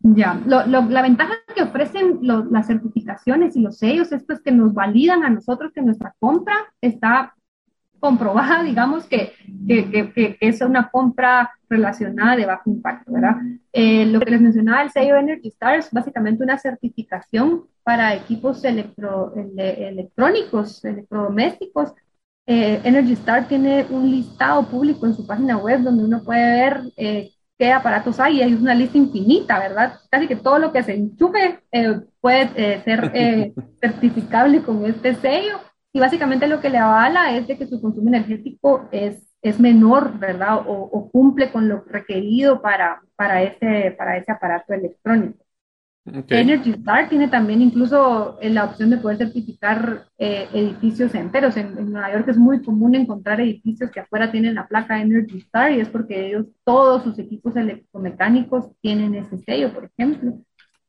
[0.00, 4.50] Ya, lo, lo, la ventaja que ofrecen lo, las certificaciones y los sellos, es que
[4.50, 7.34] nos validan a nosotros que nuestra compra está
[8.00, 9.32] comprobada, digamos, que,
[9.68, 13.36] que, que, que es una compra relacionada de bajo impacto, ¿verdad?
[13.72, 18.64] Eh, lo que les mencionaba, el sello Energy Star es básicamente una certificación para equipos
[18.64, 21.94] electro, ele, electrónicos, electrodomésticos,
[22.46, 26.82] eh, Energy Star tiene un listado público en su página web donde uno puede ver
[26.96, 30.00] eh, qué aparatos hay y hay una lista infinita, ¿verdad?
[30.10, 35.14] Casi que todo lo que se enchufe eh, puede eh, ser eh, certificable con este
[35.14, 35.60] sello
[35.92, 40.18] y básicamente lo que le avala es de que su consumo energético es, es menor,
[40.18, 40.58] ¿verdad?
[40.66, 45.44] O, o cumple con lo requerido para, para, ese, para ese aparato electrónico.
[46.04, 51.56] Energy Star tiene también incluso eh, la opción de poder certificar eh, edificios enteros.
[51.56, 55.38] En, en, Nueva York es muy común encontrar edificios que afuera tienen la placa Energy
[55.38, 60.38] Star y es porque ellos, todos sus equipos electromecánicos tienen ese sello, por ejemplo.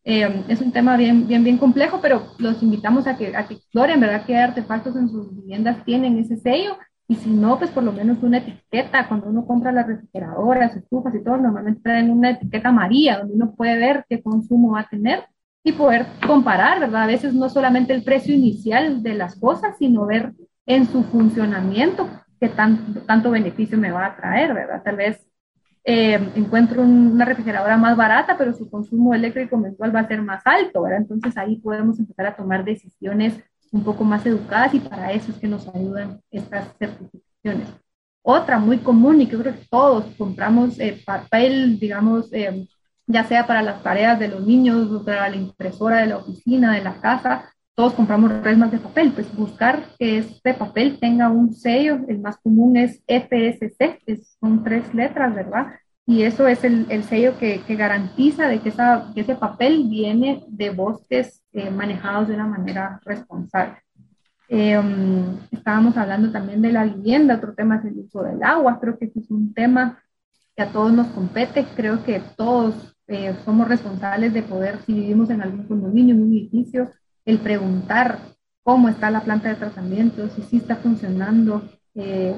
[0.04, 3.54] Eh, es un tema bien, bien, bien complejo, pero los invitamos a que, a que
[3.54, 4.26] exploren, ¿verdad?
[4.26, 6.76] Qué artefactos en sus viviendas tienen ese sello
[7.08, 11.14] y si no, pues por lo menos una etiqueta, cuando uno compra las refrigeradoras, estufas
[11.14, 14.90] y todo, normalmente traen una etiqueta amarilla donde uno puede ver qué consumo va a
[14.90, 15.26] tener
[15.64, 17.04] y poder comparar, ¿verdad?
[17.04, 20.34] A veces no solamente el precio inicial de las cosas, sino ver
[20.66, 24.82] en su funcionamiento qué tanto, tanto beneficio me va a traer, ¿verdad?
[24.84, 25.26] Tal vez
[25.86, 30.42] eh, encuentro una refrigeradora más barata, pero su consumo eléctrico mensual va a ser más
[30.46, 31.02] alto, ¿verdad?
[31.02, 33.36] Entonces ahí podemos empezar a tomar decisiones
[33.74, 37.68] un poco más educadas y para eso es que nos ayudan estas certificaciones.
[38.22, 42.68] Otra muy común y que creo que todos compramos eh, papel, digamos, eh,
[43.08, 46.84] ya sea para las tareas de los niños, para la impresora de la oficina, de
[46.84, 52.00] la casa, todos compramos resmas de papel, pues buscar que este papel tenga un sello,
[52.08, 55.74] el más común es FSC, que son tres letras, ¿verdad?
[56.06, 59.88] Y eso es el, el sello que, que, garantiza de que, esa, que, ese papel
[59.90, 63.78] viene de bosques eh, manejados de una manera responsable.
[64.50, 64.80] Eh,
[65.52, 69.06] estábamos hablando también de la vivienda, otro tema es el uso del agua, creo que
[69.06, 70.04] es un tema
[70.56, 75.30] que a todos nos compete, creo que todos eh, somos responsables de poder, si vivimos
[75.30, 76.92] en algún condominio, en un edificio,
[77.26, 78.20] el preguntar
[78.62, 81.64] cómo está la planta de tratamiento, si sí está funcionando,
[81.96, 82.36] eh,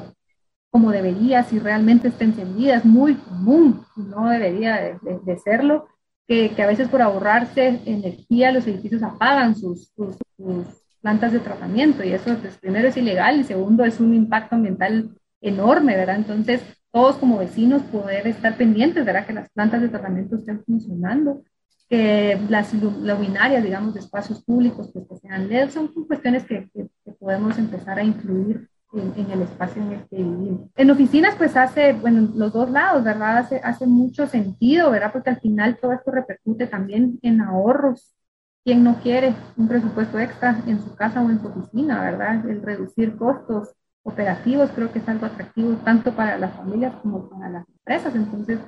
[0.76, 5.88] como debería, si realmente está encendida, es muy común, no debería de, de, de serlo,
[6.28, 10.66] que, que, a veces por ahorrarse energía los edificios apagan sus, sus, sus,
[11.00, 15.12] plantas de tratamiento y eso pues, primero es ilegal y segundo es un impacto ambiental
[15.40, 16.18] enorme, ¿verdad?
[16.18, 16.62] Entonces,
[16.92, 19.26] todos como vecinos poder estar pendientes, ¿verdad?
[19.26, 21.42] Que las plantas de tratamiento estén funcionando,
[21.88, 26.90] que las luminarias, digamos, de espacios públicos, pues que sean LED, son cuestiones que, que,
[27.18, 30.70] podemos empezar a incluir en, el espacio en el que vivimos.
[30.76, 33.38] En oficinas, pues hace, bueno, los dos lados, ¿verdad?
[33.38, 35.12] Hace, hace mucho sentido, ¿verdad?
[35.12, 38.16] Porque al final todo esto repercute también en ahorros.
[38.64, 42.50] ¿Quién no quiere un presupuesto extra en su casa o en su oficina, ¿verdad?
[42.50, 47.50] El reducir costos operativos creo que es algo atractivo tanto para las familias como para
[47.50, 48.16] las empresas.
[48.16, 48.60] Entonces,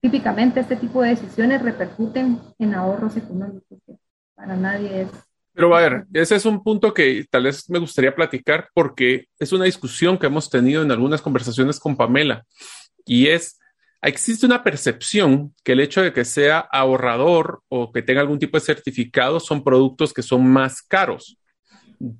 [0.00, 3.96] típicamente este tipo de decisiones repercuten en ahorros económicos, que
[4.34, 5.08] para nadie es
[5.54, 9.52] pero a ver, ese es un punto que tal vez me gustaría platicar porque es
[9.52, 12.44] una discusión que hemos tenido en algunas conversaciones con Pamela
[13.04, 13.58] y es,
[14.00, 18.56] existe una percepción que el hecho de que sea ahorrador o que tenga algún tipo
[18.56, 21.36] de certificado son productos que son más caros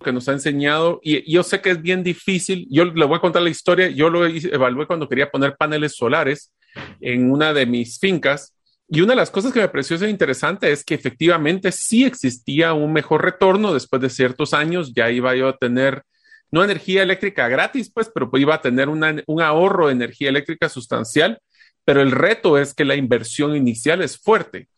[0.04, 2.66] que nos ha enseñado y, yo sé que es bien difícil.
[2.70, 3.88] Yo le voy a contar la historia.
[3.88, 6.52] Yo lo evalué cuando quería poner paneles solares
[7.00, 8.54] en una de mis fincas.
[8.88, 12.92] Y una de las cosas que me pareció interesante es que efectivamente sí existía un
[12.92, 14.92] mejor retorno después de ciertos años.
[14.94, 16.02] Ya iba yo a tener
[16.50, 21.40] no energía eléctrica gratis, pues, pero iba a tener un ahorro de energía eléctrica sustancial.
[21.84, 24.68] Pero el reto es que la inversión inicial es fuerte.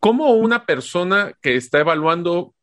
[0.00, 2.54] ¿Cómo una persona que está evaluando,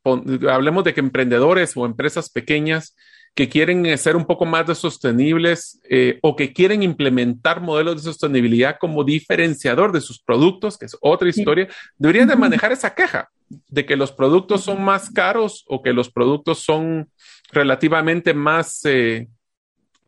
[0.50, 2.96] hablemos de que emprendedores o empresas pequeñas
[3.36, 8.12] que quieren ser un poco más de sostenibles eh, o que quieren implementar modelos de
[8.12, 11.68] sostenibilidad como diferenciador de sus productos, que es otra historia,
[11.98, 13.30] deberían de manejar esa queja
[13.68, 17.10] de que los productos son más caros o que los productos son
[17.52, 19.28] relativamente más, eh,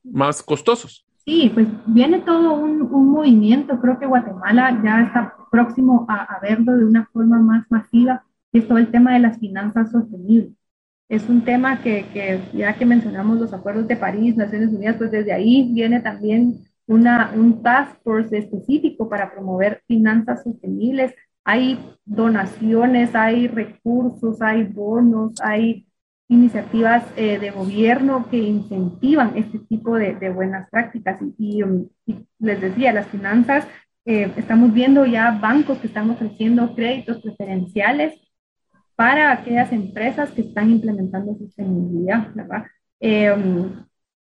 [0.03, 1.05] más costosos.
[1.25, 3.77] Sí, pues viene todo un, un, movimiento.
[3.81, 8.59] Creo que Guatemala ya está próximo a, a, verlo de una forma más masiva, y
[8.59, 10.56] es todo el tema de las finanzas sostenibles.
[11.09, 15.11] Es un tema que, que, ya que mencionamos los acuerdos de París, Naciones Unidas, pues
[15.11, 21.13] desde ahí viene también una, un task force específico para promover finanzas sostenibles.
[21.45, 25.87] Hay donaciones, hay recursos, hay bonos, hay
[26.27, 31.19] iniciativas eh, de gobierno que incentivan este tipo de, de buenas prácticas.
[31.37, 33.65] Y, um, y, les decía, las finanzas,
[34.05, 38.26] eh, estamos viendo ya bancos que están ofreciendo créditos preferenciales
[38.97, 42.65] para aquellas empresas que están implementando sostenibilidad, ¿verdad?
[42.99, 43.31] Eh,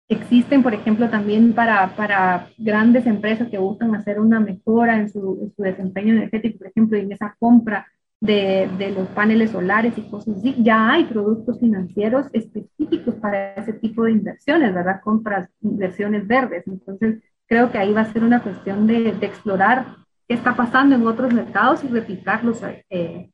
[0.10, 5.40] existen, por ejemplo, también para, para grandes empresas que buscan hacer una mejora en su,
[5.44, 7.86] en su desempeño energético, por ejemplo, en esa compra
[8.20, 13.74] de, de, los paneles solares y cosas así, ya hay productos financieros específicos para ese
[13.74, 15.02] tipo de inversiones, ¿verdad?
[15.04, 16.64] Compras, inversiones verdes.
[16.66, 20.96] Entonces, creo que ahí va a ser una cuestión de, de explorar qué está pasando
[20.96, 23.30] en otros mercados y replicarlos eh,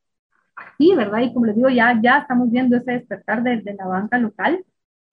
[0.59, 1.19] aquí, ¿verdad?
[1.21, 4.63] Y como les digo, ya, ya estamos viendo ese despertar de, de la banca local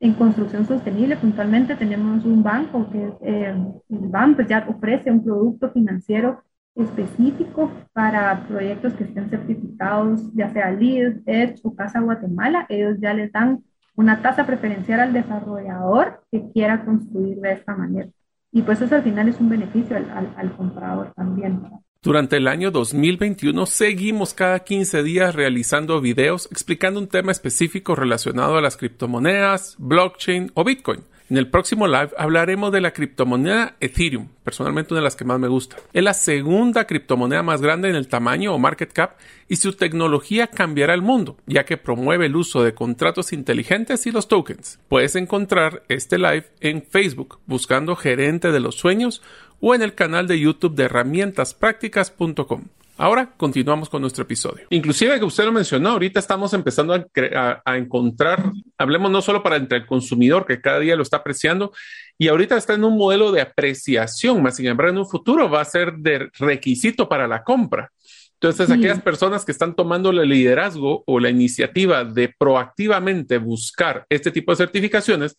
[0.00, 1.16] en construcción sostenible.
[1.16, 3.54] Puntualmente tenemos un banco que es eh,
[3.88, 6.42] el BAM, pues ya ofrece un producto financiero
[6.74, 13.14] específico para proyectos que estén certificados, ya sea LEED, EDGE o Casa Guatemala, ellos ya
[13.14, 18.10] les dan una tasa preferencial al desarrollador que quiera construir de esta manera.
[18.52, 21.62] Y pues eso al final es un beneficio al, al, al comprador también.
[22.02, 28.56] Durante el año 2021 seguimos cada 15 días realizando videos explicando un tema específico relacionado
[28.56, 31.02] a las criptomonedas, blockchain o Bitcoin.
[31.28, 35.40] En el próximo live hablaremos de la criptomoneda Ethereum, personalmente una de las que más
[35.40, 35.76] me gusta.
[35.92, 39.16] Es la segunda criptomoneda más grande en el tamaño o market cap
[39.48, 44.12] y su tecnología cambiará el mundo, ya que promueve el uso de contratos inteligentes y
[44.12, 44.78] los tokens.
[44.86, 49.20] Puedes encontrar este live en Facebook buscando Gerente de los Sueños
[49.60, 52.64] o en el canal de YouTube de herramientasprácticas.com.
[52.98, 54.64] Ahora continuamos con nuestro episodio.
[54.70, 59.78] Inclusive que usted lo mencionó, ahorita estamos empezando a, encontrar, hablemos no solo para entre
[59.78, 61.72] el consumidor que cada día lo está apreciando
[62.16, 65.60] y ahorita está en un modelo de apreciación, más sin embargo en un futuro va
[65.60, 67.92] a ser de requisito para la compra.
[68.40, 74.30] Entonces, aquellas personas que están tomando el liderazgo o la iniciativa de proactivamente buscar este
[74.30, 75.36] tipo de certificaciones,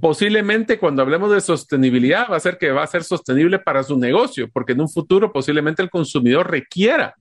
[0.00, 3.98] posiblemente cuando hablemos de sostenibilidad va a ser que va a ser sostenible para su
[3.98, 7.14] negocio, porque en un futuro posiblemente el consumidor requiera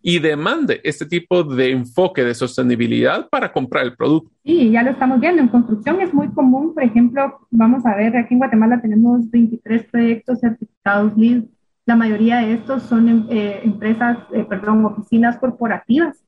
[0.00, 4.30] y demande este tipo de enfoque de sostenibilidad para comprar el producto.
[4.44, 5.42] Sí, ya lo estamos viendo.
[5.42, 9.84] En construcción es muy común, por ejemplo, vamos a ver, aquí en Guatemala tenemos 23
[9.90, 11.44] proyectos certificados LEED.
[11.84, 16.22] La mayoría de estos son eh, empresas, eh, perdón, oficinas corporativas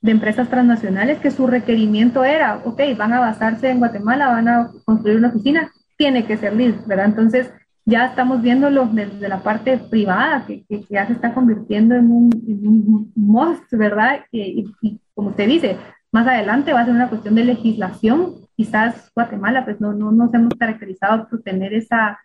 [0.00, 4.70] de empresas transnacionales que su requerimiento era, ok, van a basarse en Guatemala, van a
[4.84, 7.06] construir una oficina, tiene que ser LEED, ¿verdad?
[7.06, 7.50] Entonces,
[7.84, 12.30] ya estamos viéndolo desde la parte privada, que, que, ya se está convirtiendo en un,
[12.46, 14.20] en un must, ¿verdad?
[14.30, 15.76] y, y, como usted dice,
[16.12, 18.34] más adelante va a ser una cuestión de legislación.
[18.56, 22.18] Quizás Guatemala, pues no, no nos hemos caracterizado por tener esa,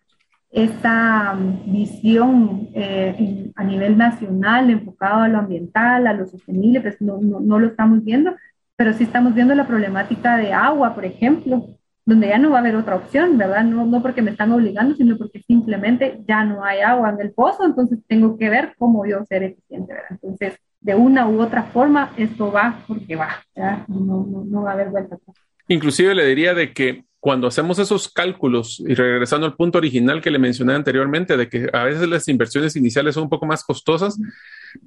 [0.51, 7.01] esa mm, visión eh, a nivel nacional enfocado a lo ambiental, a lo sostenible, pues
[7.01, 8.35] no, no, no, lo estamos viendo,
[8.75, 11.67] pero sí estamos viendo la problemática de agua, por ejemplo,
[12.05, 13.63] donde ya no va a haber otra opción, ¿verdad?
[13.63, 17.31] No, no porque me están obligando, sino porque simplemente ya no hay agua en el
[17.31, 20.09] pozo, entonces tengo que ver cómo yo ser eficiente, ¿verdad?
[20.11, 23.87] Entonces, de una u otra forma, esto va porque va, ¿verdad?
[23.87, 25.37] No, no, no va a haber vuelta atrás.
[25.67, 30.31] Inclusive le diría de que cuando hacemos esos cálculos y regresando al punto original que
[30.31, 34.17] le mencioné anteriormente, de que a veces las inversiones iniciales son un poco más costosas,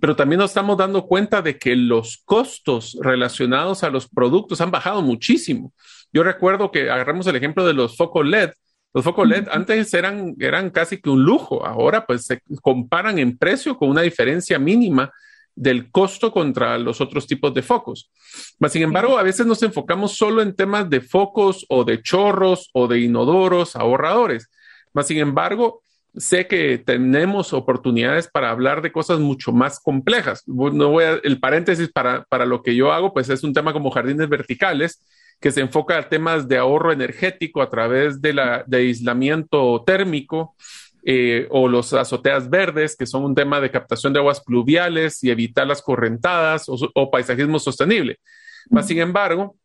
[0.01, 4.73] pero también nos estamos dando cuenta de que los costos relacionados a los productos han
[4.73, 5.73] bajado muchísimo.
[6.13, 8.51] Yo recuerdo que agarramos el ejemplo de los focos LED.
[8.93, 13.39] Los focos LED antes eran, eran casi que un lujo, ahora pues se comparan en
[13.39, 15.13] precio con una diferencia mínima
[15.55, 18.11] del costo contra los otros tipos de focos.
[18.59, 22.71] Mas, sin embargo, a veces nos enfocamos solo en temas de focos o de chorros
[22.73, 24.51] o de inodoros ahorradores.
[24.93, 25.83] Mas, sin embargo,
[26.17, 30.43] sé que tenemos oportunidades para hablar de cosas mucho más complejas.
[30.47, 33.73] No voy a, el paréntesis para, para lo que yo hago, pues es un tema
[33.73, 35.05] como jardines verticales,
[35.41, 40.55] que se enfoca a temas de ahorro energético a través de, la, de aislamiento térmico
[41.07, 45.31] eh, o los azoteas verdes, que son un tema de captación de aguas pluviales y
[45.31, 48.19] evitar las correntadas o, paisajismo sostenible.
[48.83, 49.57] sin embargo,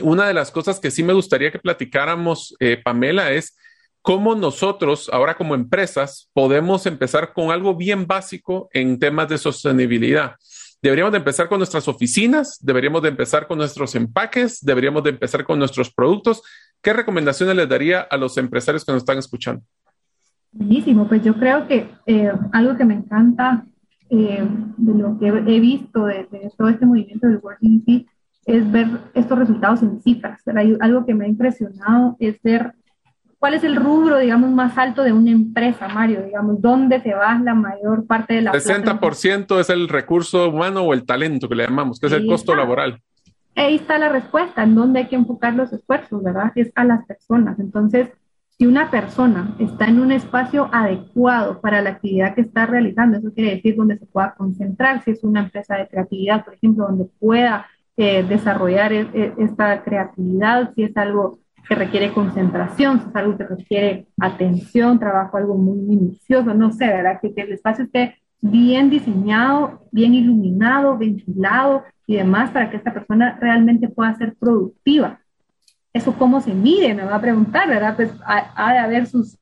[0.00, 3.58] una de las cosas que sí me gustaría que platicáramos, eh, Pamela, es
[4.02, 10.36] cómo nosotros, ahora como empresas, podemos empezar con algo bien básico en temas de sostenibilidad.
[10.82, 15.44] Deberíamos de empezar con nuestras oficinas, deberíamos de empezar con nuestros empaques, deberíamos de empezar
[15.44, 16.42] con nuestros productos.
[16.80, 19.62] ¿Qué recomendaciones les daría a los empresarios que nos están escuchando?
[20.52, 23.64] Buenísimo, pues yo creo que eh, algo que me encanta
[24.08, 24.44] eh,
[24.76, 28.08] de lo que he visto de, todo este movimiento del Working Fit
[28.46, 30.40] es ver estos resultados en cifras.
[30.80, 32.72] Algo que me ha impresionado es ver
[33.38, 37.38] cuál es el rubro, digamos, más alto de una empresa, Mario, digamos, dónde se va
[37.38, 38.52] la mayor parte de la...
[38.52, 42.54] 60% es el recurso humano o el talento que le llamamos, que es el costo
[42.54, 43.00] laboral.
[43.54, 46.52] Ahí está la respuesta, en dónde hay que enfocar los esfuerzos, ¿verdad?
[46.54, 47.58] Es a las personas.
[47.58, 48.10] Entonces,
[48.60, 53.32] si una persona está en un espacio adecuado para la actividad que está realizando, eso
[53.32, 57.06] quiere decir donde se pueda concentrar, si es una empresa de creatividad, por ejemplo, donde
[57.18, 63.16] pueda eh, desarrollar e, e, esta creatividad, si es algo que requiere concentración, si es
[63.16, 67.18] algo que requiere atención, trabajo algo muy minucioso, no sé, ¿verdad?
[67.18, 72.92] Que, que el espacio esté bien diseñado, bien iluminado, ventilado y demás para que esta
[72.92, 75.18] persona realmente pueda ser productiva
[75.92, 77.96] eso cómo se mide, me va a preguntar, ¿verdad?
[77.96, 79.38] Pues ha, de haber sus,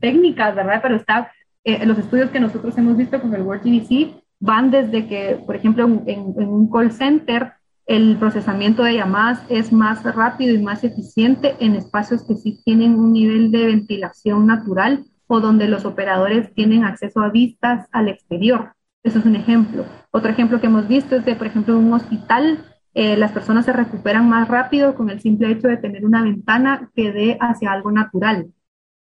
[0.00, 0.80] técnicas, ¿verdad?
[0.82, 1.32] Pero está,
[1.64, 5.56] eh, los estudios que nosotros hemos visto con el World GDC van desde que, por
[5.56, 7.52] ejemplo, en, un call center,
[7.86, 12.98] el procesamiento de llamadas es más rápido y más eficiente en espacios que sí tienen
[12.98, 18.72] un nivel de ventilación natural o donde los operadores tienen acceso a vistas al exterior.
[19.02, 19.84] Eso es un ejemplo.
[20.10, 22.64] Otro ejemplo que hemos visto es de, por ejemplo, un hospital
[22.98, 26.90] eh, las personas se recuperan más rápido con el simple hecho de tener una ventana
[26.94, 28.46] que dé hacia algo natural.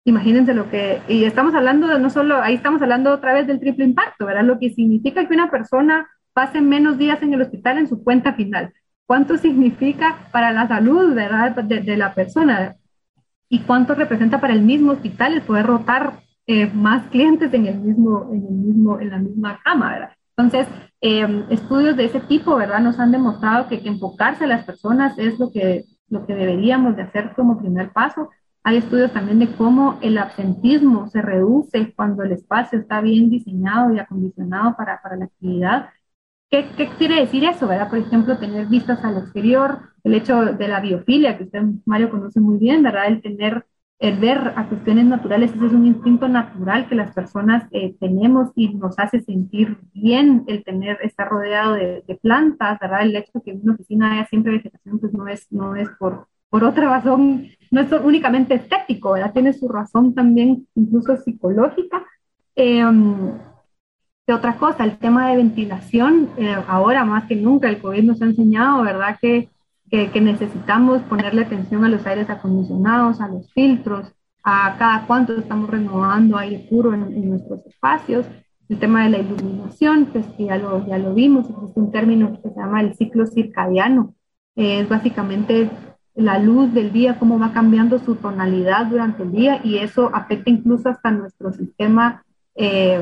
[0.04, 3.60] Imagínense lo que, y estamos hablando de no solo, ahí estamos hablando otra vez del
[3.60, 4.44] triple impacto, ¿verdad?
[4.44, 8.34] Lo que significa que una persona pase menos días en el hospital en su cuenta
[8.34, 8.74] final.
[9.06, 11.56] ¿Cuánto significa para la salud, ¿verdad?
[11.56, 12.76] De, la persona?
[13.48, 17.78] ¿Y cuánto representa para el mismo hospital el poder rotar eh, más clientes en el
[17.78, 20.17] mismo, en el mismo, en la misma cama, ¿verdad?
[20.38, 20.68] Entonces,
[21.00, 22.78] em, estudios de ese tipo, ¿verdad?
[22.78, 27.02] Nos han demostrado que, enfocarse a las personas es lo que, lo que deberíamos de
[27.02, 28.30] hacer como primer paso.
[28.62, 33.92] Hay estudios también de cómo el absentismo se reduce cuando el espacio está bien diseñado
[33.92, 35.90] y acondicionado para, para la actividad.
[36.50, 37.90] ¿Qué, ¿Qué, quiere decir eso, verdad?
[37.90, 42.38] Por ejemplo, tener vistas al exterior, el hecho de la biofilia, que usted, Mario, conoce
[42.40, 43.08] muy bien, ¿verdad?
[43.08, 43.66] El tener
[43.98, 48.50] el ver a cuestiones naturales, ese es un instinto natural que las personas eh, tenemos
[48.54, 53.02] y nos hace sentir bien el tener, estar rodeado de, plantas, ¿verdad?
[53.02, 55.88] El hecho de que en una oficina haya siempre vegetación, pues no es, no es
[55.98, 59.32] por, por otra razón, no es únicamente estético, ¿verdad?
[59.32, 62.04] Tiene su razón también incluso psicológica.
[62.54, 62.84] Eh,
[64.32, 68.26] otra cosa, el tema de ventilación, eh, ahora más que nunca el COVID nos ha
[68.26, 69.16] enseñado, ¿verdad?
[69.20, 69.48] Que
[69.90, 74.12] que, necesitamos ponerle atención a los aires acondicionados, a los filtros,
[74.44, 78.26] a cada cuánto estamos renovando aire puro en, nuestros espacios.
[78.68, 82.32] El tema de la iluminación, pues que ya lo, ya lo vimos, existe un término
[82.32, 84.14] que se llama el ciclo circadiano.
[84.56, 85.70] es básicamente
[86.14, 90.50] la luz del día, cómo va cambiando su tonalidad durante el día y eso afecta
[90.50, 92.24] incluso hasta nuestro sistema,
[92.56, 93.00] eh,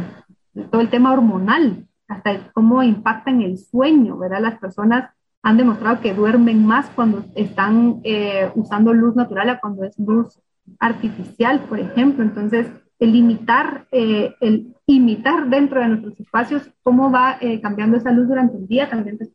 [0.71, 4.43] todo el tema hormonal, hasta cómo impacta en el sueño, ¿verdad?
[4.43, 5.16] Las personas
[5.47, 10.41] han demostrado que duermen más cuando están eh, usando luz natural a cuando es luz
[10.81, 12.25] artificial, por ejemplo.
[12.25, 12.67] Entonces,
[12.99, 18.27] el limitar, eh, el imitar dentro de nuestros espacios cómo va eh, cambiando esa luz
[18.27, 19.31] durante el día también es,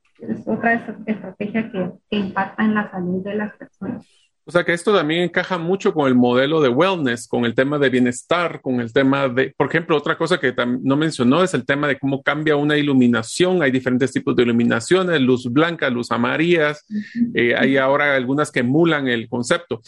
[0.45, 0.73] otra
[1.05, 4.05] estrategia que impacta en la salud de las personas.
[4.51, 7.79] O sea que esto también encaja mucho con el modelo de wellness, con el tema
[7.79, 11.65] de bienestar, con el tema de, por ejemplo, otra cosa que no mencionó es el
[11.65, 13.63] tema de cómo cambia una iluminación.
[13.63, 16.85] Hay diferentes tipos de iluminaciones, luz blanca, luz amarillas.
[17.33, 19.79] Eh, hay ahora algunas que emulan el concepto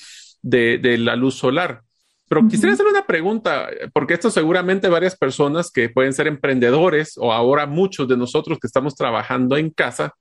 [0.41, 1.82] de, de la luz solar.
[2.30, 7.34] Pero quisiera hacer una pregunta, porque esto seguramente varias personas que pueden ser emprendedores o
[7.34, 10.14] ahora muchos de nosotros que estamos trabajando en casa,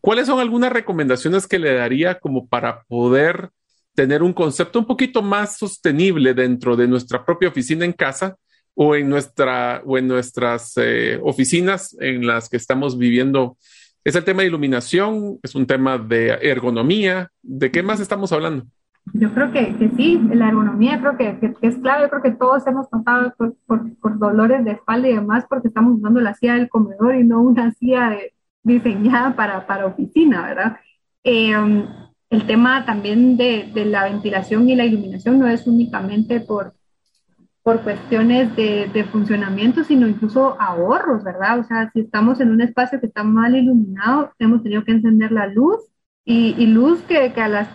[0.00, 3.50] ¿cuáles son algunas recomendaciones que le daría como para poder
[3.94, 8.36] tener un concepto un poquito más sostenible dentro de nuestra propia oficina en casa
[8.74, 13.56] o en, nuestra, o en nuestras eh, oficinas en las que estamos viviendo.
[14.02, 17.30] Es el tema de iluminación, es un tema de ergonomía.
[17.40, 18.66] ¿De qué más estamos hablando?
[19.12, 22.02] Yo creo que, que sí, la ergonomía creo que, que, es clave.
[22.02, 23.54] Yo creo que todos hemos pasado por,
[24.00, 27.40] por, dolores de espalda y demás porque estamos usando la silla del comedor y no
[27.42, 28.18] una silla
[28.62, 30.76] diseñada para, para oficina, ¿verdad?
[31.22, 31.54] Eh,
[32.34, 36.74] el tema también de, la ventilación y la iluminación no es únicamente por,
[37.62, 41.60] por cuestiones de, funcionamiento, sino incluso ahorros, ¿verdad?
[41.60, 45.30] O sea, si estamos en un espacio que está mal iluminado, hemos tenido que encender
[45.30, 45.78] la luz
[46.24, 47.68] y, luz que, a las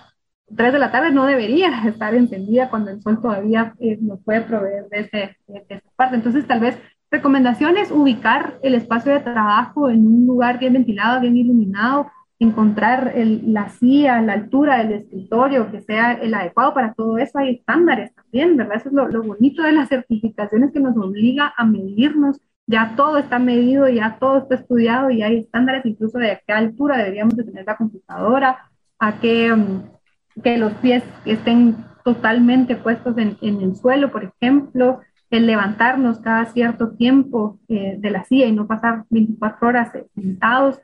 [0.53, 4.41] 3 de la tarde no debería estar encendida cuando el sol todavía eh, nos puede
[4.41, 6.18] proveer de, ese, de esa parte.
[6.18, 6.78] Entonces, tal vez
[7.10, 13.70] recomendaciones, ubicar el espacio de trabajo en un lugar bien ventilado, bien iluminado, encontrar la
[13.70, 18.56] silla, la altura del escritorio, que sea el adecuado para todo eso, hay estándares también,
[18.56, 18.78] ¿verdad?
[18.78, 23.40] Eso es lo, bonito de las certificaciones que nos obliga a medirnos, ya todo está
[23.40, 27.44] medido, ya todo está estudiado y hay estándares incluso de a qué altura deberíamos de
[27.44, 28.70] tener la computadora,
[29.00, 31.76] a qué, mm, que los pies estén
[32.06, 38.24] totalmente puestos en, el suelo, por ejemplo, el levantarnos cada cierto tiempo eh, de la
[38.24, 40.80] silla y no pasar 24 horas sentados,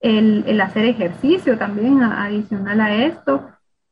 [0.00, 3.48] el, hacer ejercicio también adicional a esto,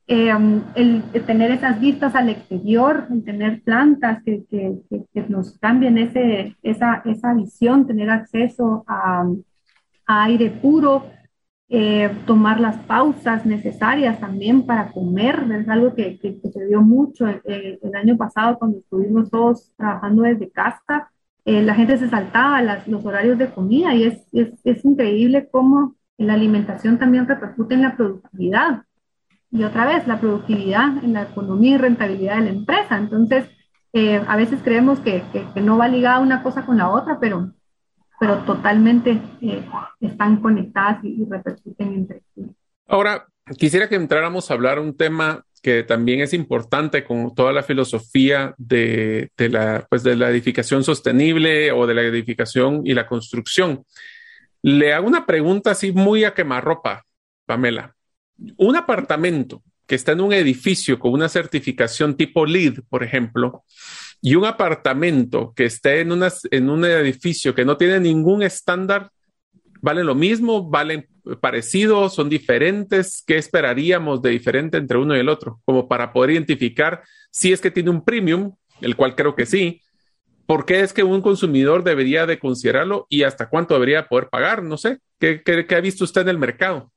[0.09, 5.99] eh, um, el, tener esas vistas al exterior, el tener plantas que, que, nos cambien
[5.99, 9.27] ese, esa, esa, visión, tener acceso a,
[10.07, 11.07] aire puro,
[11.69, 17.81] eh, tomar las pausas necesarias también para comer, es algo que, se dio mucho el,
[17.83, 21.11] el, año pasado cuando estuvimos todos trabajando desde casa.
[21.45, 25.96] Eh, la gente se saltaba los horarios de comida y es, es, es increíble cómo
[26.19, 28.83] la alimentación también repercute en la productividad.
[29.51, 32.97] Y otra vez, la productividad en la economía y rentabilidad de la empresa.
[32.97, 33.47] Entonces,
[33.93, 35.23] eh, a veces creemos que,
[35.57, 37.53] no va ligada una cosa con la otra, pero,
[38.19, 39.65] pero totalmente eh,
[40.01, 42.47] están conectadas y, repercuten entre sí.
[42.87, 43.27] Ahora,
[43.59, 48.55] quisiera que entráramos a hablar un tema que también es importante con toda la filosofía
[48.59, 53.83] de, la, pues de la edificación sostenible o de la edificación y la construcción.
[54.67, 57.07] Le hago una pregunta así muy a quemarropa,
[57.45, 57.95] Pamela.
[58.57, 63.63] Un apartamento que está en un edificio con una certificación tipo LEED, por ejemplo,
[64.21, 66.11] y un apartamento que esté en,
[66.51, 69.13] en un edificio que no tiene ningún estándar,
[69.83, 70.69] ¿valen lo mismo?
[70.69, 71.07] ¿Valen
[71.41, 72.17] parecidos?
[72.17, 73.23] ¿Son diferentes?
[73.25, 75.61] ¿Qué esperaríamos de diferente entre uno y el otro?
[75.65, 79.81] Como para poder identificar si es que tiene un premium, el cual creo que sí,
[80.47, 84.63] ¿Por qué es que un consumidor debería de considerarlo y hasta cuánto debería poder pagar?
[84.63, 86.91] No sé, ¿qué, ha visto usted en el mercado?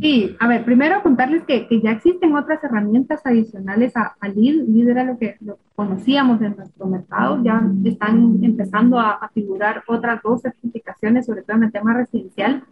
[0.00, 4.68] Sí, a ver, primero contarles que, ya existen otras herramientas adicionales a, a LEED.
[4.68, 5.38] LEED era lo que,
[5.74, 7.42] conocíamos en nuestro mercado.
[7.42, 12.64] Ya están empezando a, figurar otras dos certificaciones, sobre todo en el tema residencial.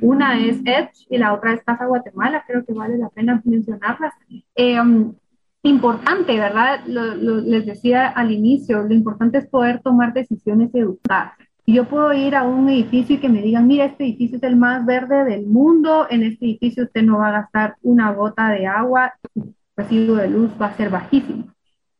[0.00, 2.44] Una es Edge y la otra es Casa Guatemala.
[2.46, 4.12] Creo que vale la pena mencionarlas.
[4.56, 5.14] Eh, um,
[5.62, 6.84] importante, ¿verdad?
[6.86, 11.34] les decía al inicio, lo importante es poder tomar decisiones educadas.
[11.64, 14.56] Yo puedo ir a un edificio y que me digan, mira, este edificio es el
[14.56, 18.66] más verde del mundo, en este edificio usted no va a gastar una gota de
[18.66, 21.44] agua, el residuo de luz va a ser bajísimo.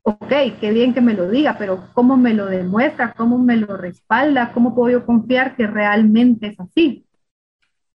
[0.02, 3.12] Ok, qué bien que me lo diga, pero ¿cómo me lo demuestra?
[3.12, 4.52] ¿Cómo me lo respalda?
[4.52, 7.06] ¿Cómo puedo yo confiar que realmente es así?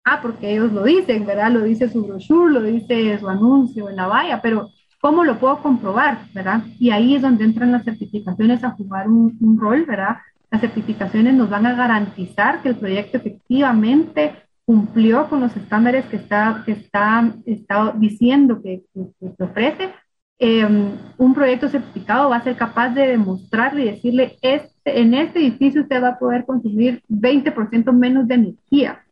[0.05, 1.51] Ah, porque ellos lo dicen, ¿verdad?
[1.51, 4.70] Lo dice su brochure, lo dice su anuncio en la valla, pero
[5.00, 6.20] ¿Cómo lo puedo comprobar?
[6.34, 6.64] ¿verdad?
[6.80, 10.18] Y ahí es donde entran las certificaciones a jugar un, rol, ¿verdad?
[10.50, 14.34] Las certificaciones nos van a garantizar que el proyecto efectivamente
[14.66, 19.93] cumplió con los estándares que está, que está, está diciendo que, que, ofrece.
[20.39, 25.39] Em, un proyecto certificado va a ser capaz de demostrarle y decirle, este, en este
[25.39, 29.04] edificio usted va a poder consumir 20% menos de energía.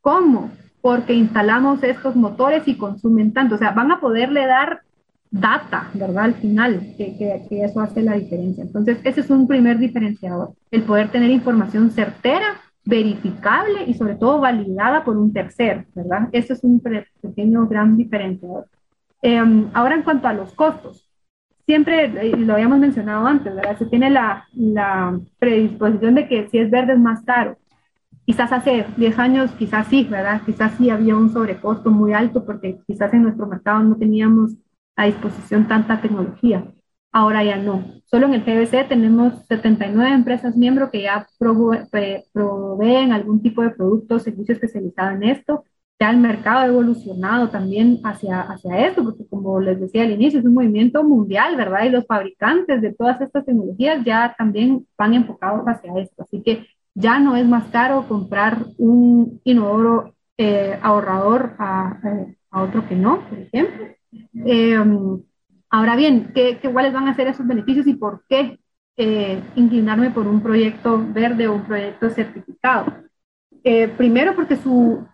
[0.00, 0.50] ¿Cómo?
[0.82, 3.54] porque instalamos estos motores y consumen tanto.
[3.54, 4.82] O sea, van a poderle dar
[5.32, 6.24] data, ¿verdad?
[6.24, 8.62] Al final, que, que, eso hace la diferencia.
[8.62, 14.40] Entonces, ese es un primer diferenciador, el poder tener información certera, verificable y sobre todo
[14.40, 16.28] validada por un tercero, ¿verdad?
[16.32, 18.66] Eso es un pequeño gran diferenciador.
[19.22, 21.08] Em, ahora, en cuanto a los costos,
[21.64, 23.78] siempre eh, lo habíamos mencionado antes, ¿verdad?
[23.78, 27.56] Se tiene la, la predisposición de que si es verde es más caro.
[28.26, 30.42] Quizás hace 10 años, quizás sí, ¿verdad?
[30.44, 34.56] Quizás sí había un sobrecosto muy alto porque quizás en nuestro mercado no teníamos
[34.96, 36.64] a disposición tanta tecnología.
[37.12, 37.84] Ahora ya no.
[38.06, 44.14] Solo en el GBC tenemos 79 empresas miembros que ya proveen algún tipo de producto
[44.16, 45.64] o servicio especializado en esto.
[46.00, 50.40] Ya el mercado ha evolucionado también hacia, hacia esto, porque como les decía al inicio,
[50.40, 51.84] es un movimiento mundial, ¿verdad?
[51.84, 56.22] Y los fabricantes de todas estas tecnologías ya también van enfocados hacia esto.
[56.22, 62.88] Así que ya no es más caro comprar un inodoro eh, ahorrador eh, a otro
[62.88, 63.86] que no, por ejemplo.
[64.46, 64.76] Eh,
[65.70, 68.58] ahora bien, ¿qué, ¿cuáles van a ser esos beneficios y por qué
[68.96, 72.86] eh, inclinarme por un proyecto verde o un proyecto certificado?
[73.64, 75.06] Eh, primero, porque su,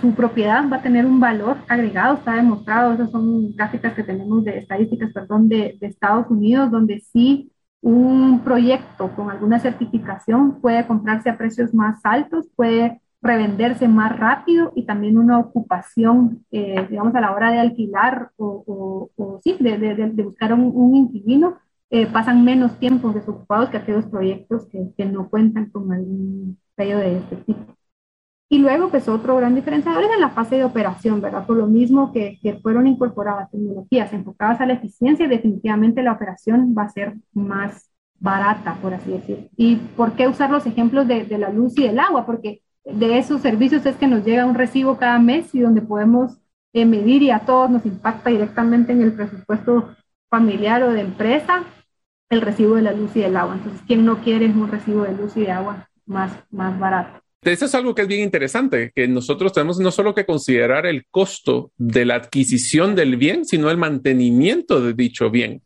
[0.00, 4.44] su propiedad va a tener un valor agregado, está demostrado, esas son gráficas que tenemos
[4.44, 7.52] de estadísticas, perdón, de, de Estados Unidos, donde sí
[7.82, 14.72] un proyecto con alguna certificación puede comprarse a precios más altos, puede revenderse más rápido
[14.74, 19.10] y también una ocupación, eh, digamos, a la hora de alquilar o,
[19.44, 21.58] sí, de, buscar un, un inquilino,
[21.90, 26.98] eh, pasan menos tiempo desocupados que aquellos proyectos que, que no cuentan con algún sello
[26.98, 27.76] de este tipo.
[28.48, 31.46] Y luego, pues otro gran diferenciador es en la fase de operación, ¿verdad?
[31.46, 36.74] Por lo mismo que, que, fueron incorporadas tecnologías enfocadas a la eficiencia, definitivamente la operación
[36.76, 39.48] va a ser más barata, por así decir.
[39.56, 42.26] ¿Y por qué usar los ejemplos de, de la luz y del agua?
[42.26, 46.38] Porque de esos servicios es que nos llega un recibo cada mes y donde podemos
[46.72, 49.94] eh, medir y a todos nos impacta directamente en el presupuesto
[50.28, 51.64] familiar o de empresa
[52.30, 53.54] el recibo de la luz y del agua.
[53.56, 57.20] Entonces, ¿quién no quiere un recibo de luz y de agua más, más barato?
[57.42, 61.06] Eso es algo que es bien interesante, que nosotros tenemos no solo que considerar el
[61.10, 65.62] costo de la adquisición del bien, sino el mantenimiento de dicho bien.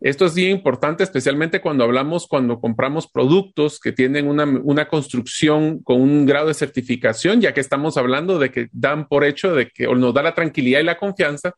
[0.00, 5.82] Esto es bien importante, especialmente cuando hablamos, cuando compramos productos que tienen una, una, construcción
[5.82, 9.70] con un grado de certificación, ya que estamos hablando de que dan por hecho de
[9.70, 11.54] que o nos da la tranquilidad y la confianza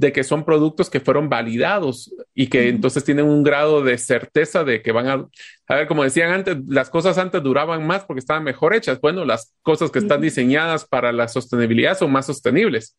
[0.00, 4.64] de que son productos que fueron validados y que entonces tienen un grado de certeza
[4.64, 5.26] de que van a,
[5.66, 8.98] a ver, como decían antes, las cosas antes duraban más porque estaban mejor hechas.
[8.98, 12.96] Bueno, las cosas que están diseñadas para la sostenibilidad son más sostenibles.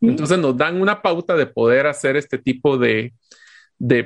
[0.00, 3.14] Entonces nos dan una pauta de poder hacer este tipo de,
[3.78, 4.04] de,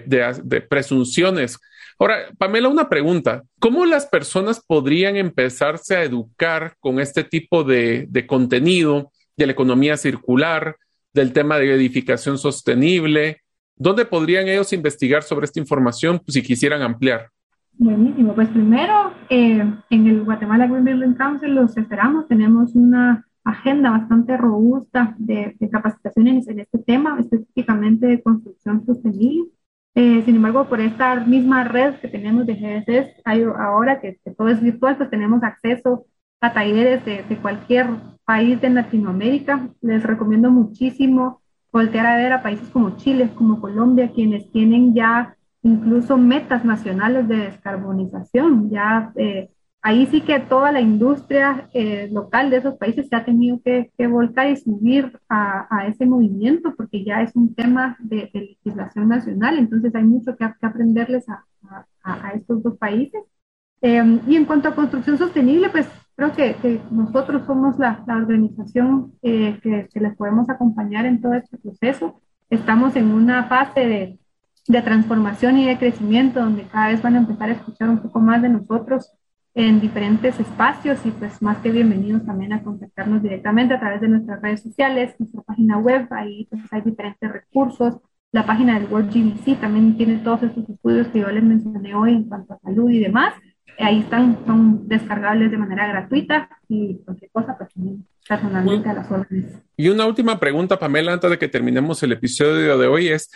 [0.68, 1.58] presunciones.
[1.98, 3.42] Ahora, Pamela, una pregunta.
[3.58, 9.52] ¿Cómo las personas podrían empezarse a educar con este tipo de, de contenido de la
[9.52, 10.76] economía circular,
[11.12, 13.42] del tema de edificación sostenible?
[13.76, 17.30] ¿Dónde podrían ellos investigar sobre esta información si quisieran ampliar?
[17.78, 18.34] Buenísimo.
[18.34, 22.26] Pues primero, eh, en el Guatemala Green Building Council los esperamos.
[22.26, 29.44] Tenemos una agenda bastante robusta de, de capacitaciones en este tema, específicamente de construcción sostenible.
[30.00, 34.46] Eh, sin embargo, por esta misma red que tenemos de GSS, hay ahora que, todo
[34.46, 36.06] es virtual, pues tenemos acceso
[36.40, 37.88] a talleres de, de, cualquier
[38.24, 39.68] país de Latinoamérica.
[39.80, 41.42] Les recomiendo muchísimo
[41.72, 47.26] voltear a ver a países como Chile, como Colombia, quienes tienen ya incluso metas nacionales
[47.26, 49.50] de descarbonización, ya eh,
[49.82, 53.90] ahí sí que toda la industria eh, local de esos países se ha tenido que,
[54.06, 59.94] volcar y subir a, ese movimiento porque ya es un tema de, legislación nacional, entonces
[59.94, 61.44] hay mucho que, aprenderles a,
[62.34, 63.22] estos dos países.
[63.80, 69.58] Em, y en cuanto a construcción sostenible, pues creo que, nosotros somos la, organización eh,
[69.62, 72.20] que, les podemos acompañar en todo este proceso.
[72.50, 74.18] Estamos en una fase
[74.66, 78.20] de transformación y de crecimiento donde cada vez van a empezar a escuchar un poco
[78.20, 79.17] más de nosotros
[79.58, 84.06] en diferentes espacios y pues más que bienvenidos también a contactarnos directamente a través de
[84.06, 87.96] nuestras redes sociales, nuestra página web, ahí pues hay diferentes recursos,
[88.30, 92.12] la página del World GBC también tiene todos estos estudios que yo les mencioné hoy
[92.12, 93.34] en cuanto a salud y demás,
[93.80, 99.10] ahí están, son descargables de manera gratuita y cualquier cosa pues también personalmente a las
[99.10, 99.60] órdenes.
[99.76, 103.28] Y una última pregunta, Pamela, antes de que terminemos el episodio de hoy es,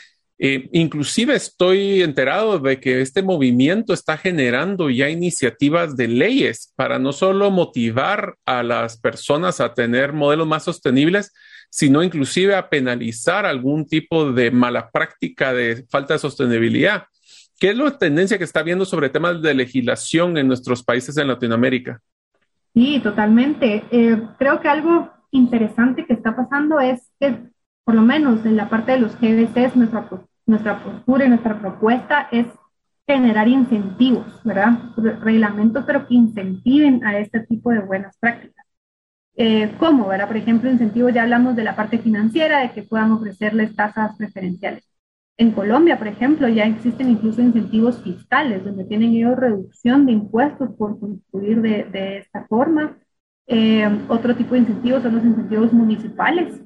[0.44, 6.98] eh, inclusive estoy enterado de que este movimiento está generando ya iniciativas de leyes para
[6.98, 11.32] no solo motivar a las personas a tener modelos más sostenibles,
[11.70, 17.04] sino inclusive a penalizar algún tipo de mala práctica de falta de sostenibilidad.
[17.60, 21.28] ¿Qué es la tendencia que está viendo sobre temas de legislación en nuestros países en
[21.28, 22.00] Latinoamérica?
[22.74, 23.84] Sí, totalmente.
[23.92, 27.38] Eh, creo que algo interesante que está pasando es que,
[27.84, 30.08] por lo menos en la parte de los GBCs, nuestra,
[30.46, 32.46] nuestra postura y nuestra propuesta es
[33.06, 34.78] generar incentivos, ¿verdad?
[34.96, 38.64] Reglamentos, pero que incentiven a este tipo de buenas prácticas.
[39.34, 40.08] Eh, ¿Cómo?
[40.08, 40.28] ¿verdad?
[40.28, 44.84] Por ejemplo, incentivos, ya hablamos de la parte financiera, de que puedan ofrecerles tasas preferenciales.
[45.38, 50.70] En Colombia, por ejemplo, ya existen incluso incentivos fiscales, donde tienen ellos reducción de impuestos
[50.76, 52.98] por construir de, de esta forma.
[53.46, 56.60] Eh, otro tipo de incentivos son los incentivos municipales,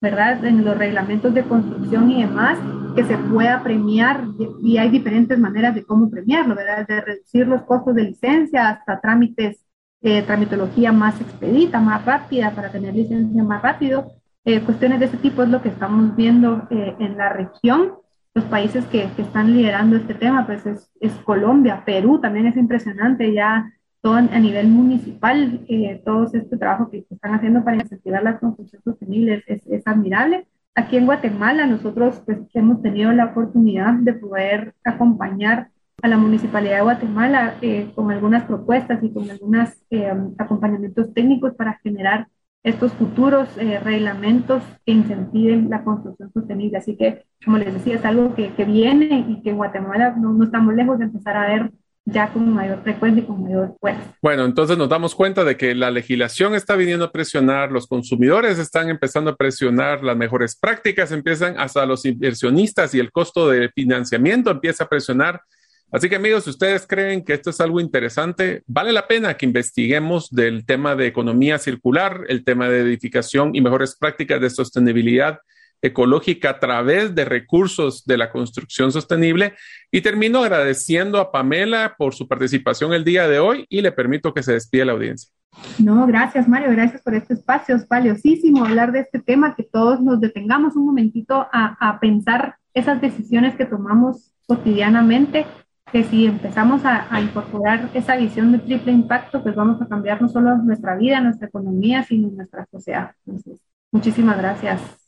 [0.00, 0.44] ¿verdad?
[0.44, 2.58] En los reglamentos de construcción y demás,
[2.94, 4.24] que se pueda premiar,
[4.62, 6.86] y hay diferentes maneras de cómo premiarlo, ¿verdad?
[6.86, 9.64] De reducir los costos de licencia hasta trámites,
[10.00, 14.12] eh, tramitología más expedita, más rápida, para tener licencia más rápido.
[14.44, 17.94] Eh, cuestiones de ese tipo es lo que estamos viendo eh, en la región.
[18.34, 22.56] Los países que, que, están liderando este tema, pues es, es Colombia, Perú también es
[22.56, 23.72] impresionante ya
[24.02, 29.42] a nivel municipal, eh, todo este trabajo que, están haciendo para incentivar la construcción sostenible
[29.46, 30.46] es, es, admirable.
[30.74, 35.70] Aquí en Guatemala nosotros pues, hemos tenido la oportunidad de poder acompañar
[36.00, 41.54] a la Municipalidad de Guatemala eh, con algunas propuestas y con algunos eh, acompañamientos técnicos
[41.54, 42.28] para generar
[42.62, 46.78] estos futuros eh, reglamentos que incentiven la construcción sostenible.
[46.78, 50.32] Así que, como les decía, es algo que, que viene y que en Guatemala no,
[50.32, 51.72] no estamos lejos de empezar a ver
[52.12, 54.00] ya con mayor frecuencia y con mayor fuerza.
[54.22, 58.58] Bueno, entonces nos damos cuenta de que la legislación está viniendo a presionar, los consumidores
[58.58, 63.68] están empezando a presionar, las mejores prácticas empiezan, hasta los inversionistas y el costo de
[63.70, 65.42] financiamiento empieza a presionar.
[65.90, 69.46] Así que amigos, si ustedes creen que esto es algo interesante, vale la pena que
[69.46, 75.40] investiguemos del tema de economía circular, el tema de edificación y mejores prácticas de sostenibilidad
[75.82, 79.54] ecológica a través de recursos de la construcción sostenible.
[79.90, 84.34] Y termino agradeciendo a Pamela por su participación el día de hoy y le permito
[84.34, 85.30] que se despide la audiencia.
[85.78, 87.76] No, gracias Mario, gracias por este espacio.
[87.76, 92.56] Es valiosísimo hablar de este tema, que todos nos detengamos un momentito a, a pensar
[92.74, 95.46] esas decisiones que tomamos cotidianamente,
[95.90, 100.20] que si empezamos a, a, incorporar esa visión de triple impacto, pues vamos a cambiar
[100.20, 103.12] no solo nuestra vida, nuestra economía, sino nuestra sociedad.
[103.26, 103.60] Entonces,
[103.90, 105.07] muchísimas gracias.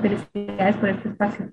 [0.00, 1.50] Felicidades por este espacio,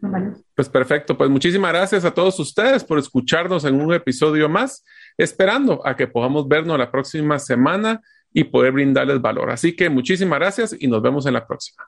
[0.55, 4.85] Pues perfecto, pues muchísimas gracias a todos ustedes por escucharnos en un episodio más,
[5.17, 9.49] esperando a que podamos vernos la próxima semana y poder brindarles valor.
[9.49, 11.83] Así que muchísimas gracias y nos vemos en la próxima.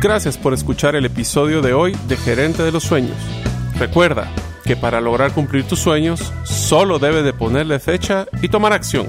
[0.00, 3.16] Gracias por escuchar el episodio de hoy de Gerente de los Sueños.
[3.78, 4.30] Recuerda
[4.64, 9.08] que para lograr cumplir tus sueños, solo debes de ponerle fecha y tomar acción.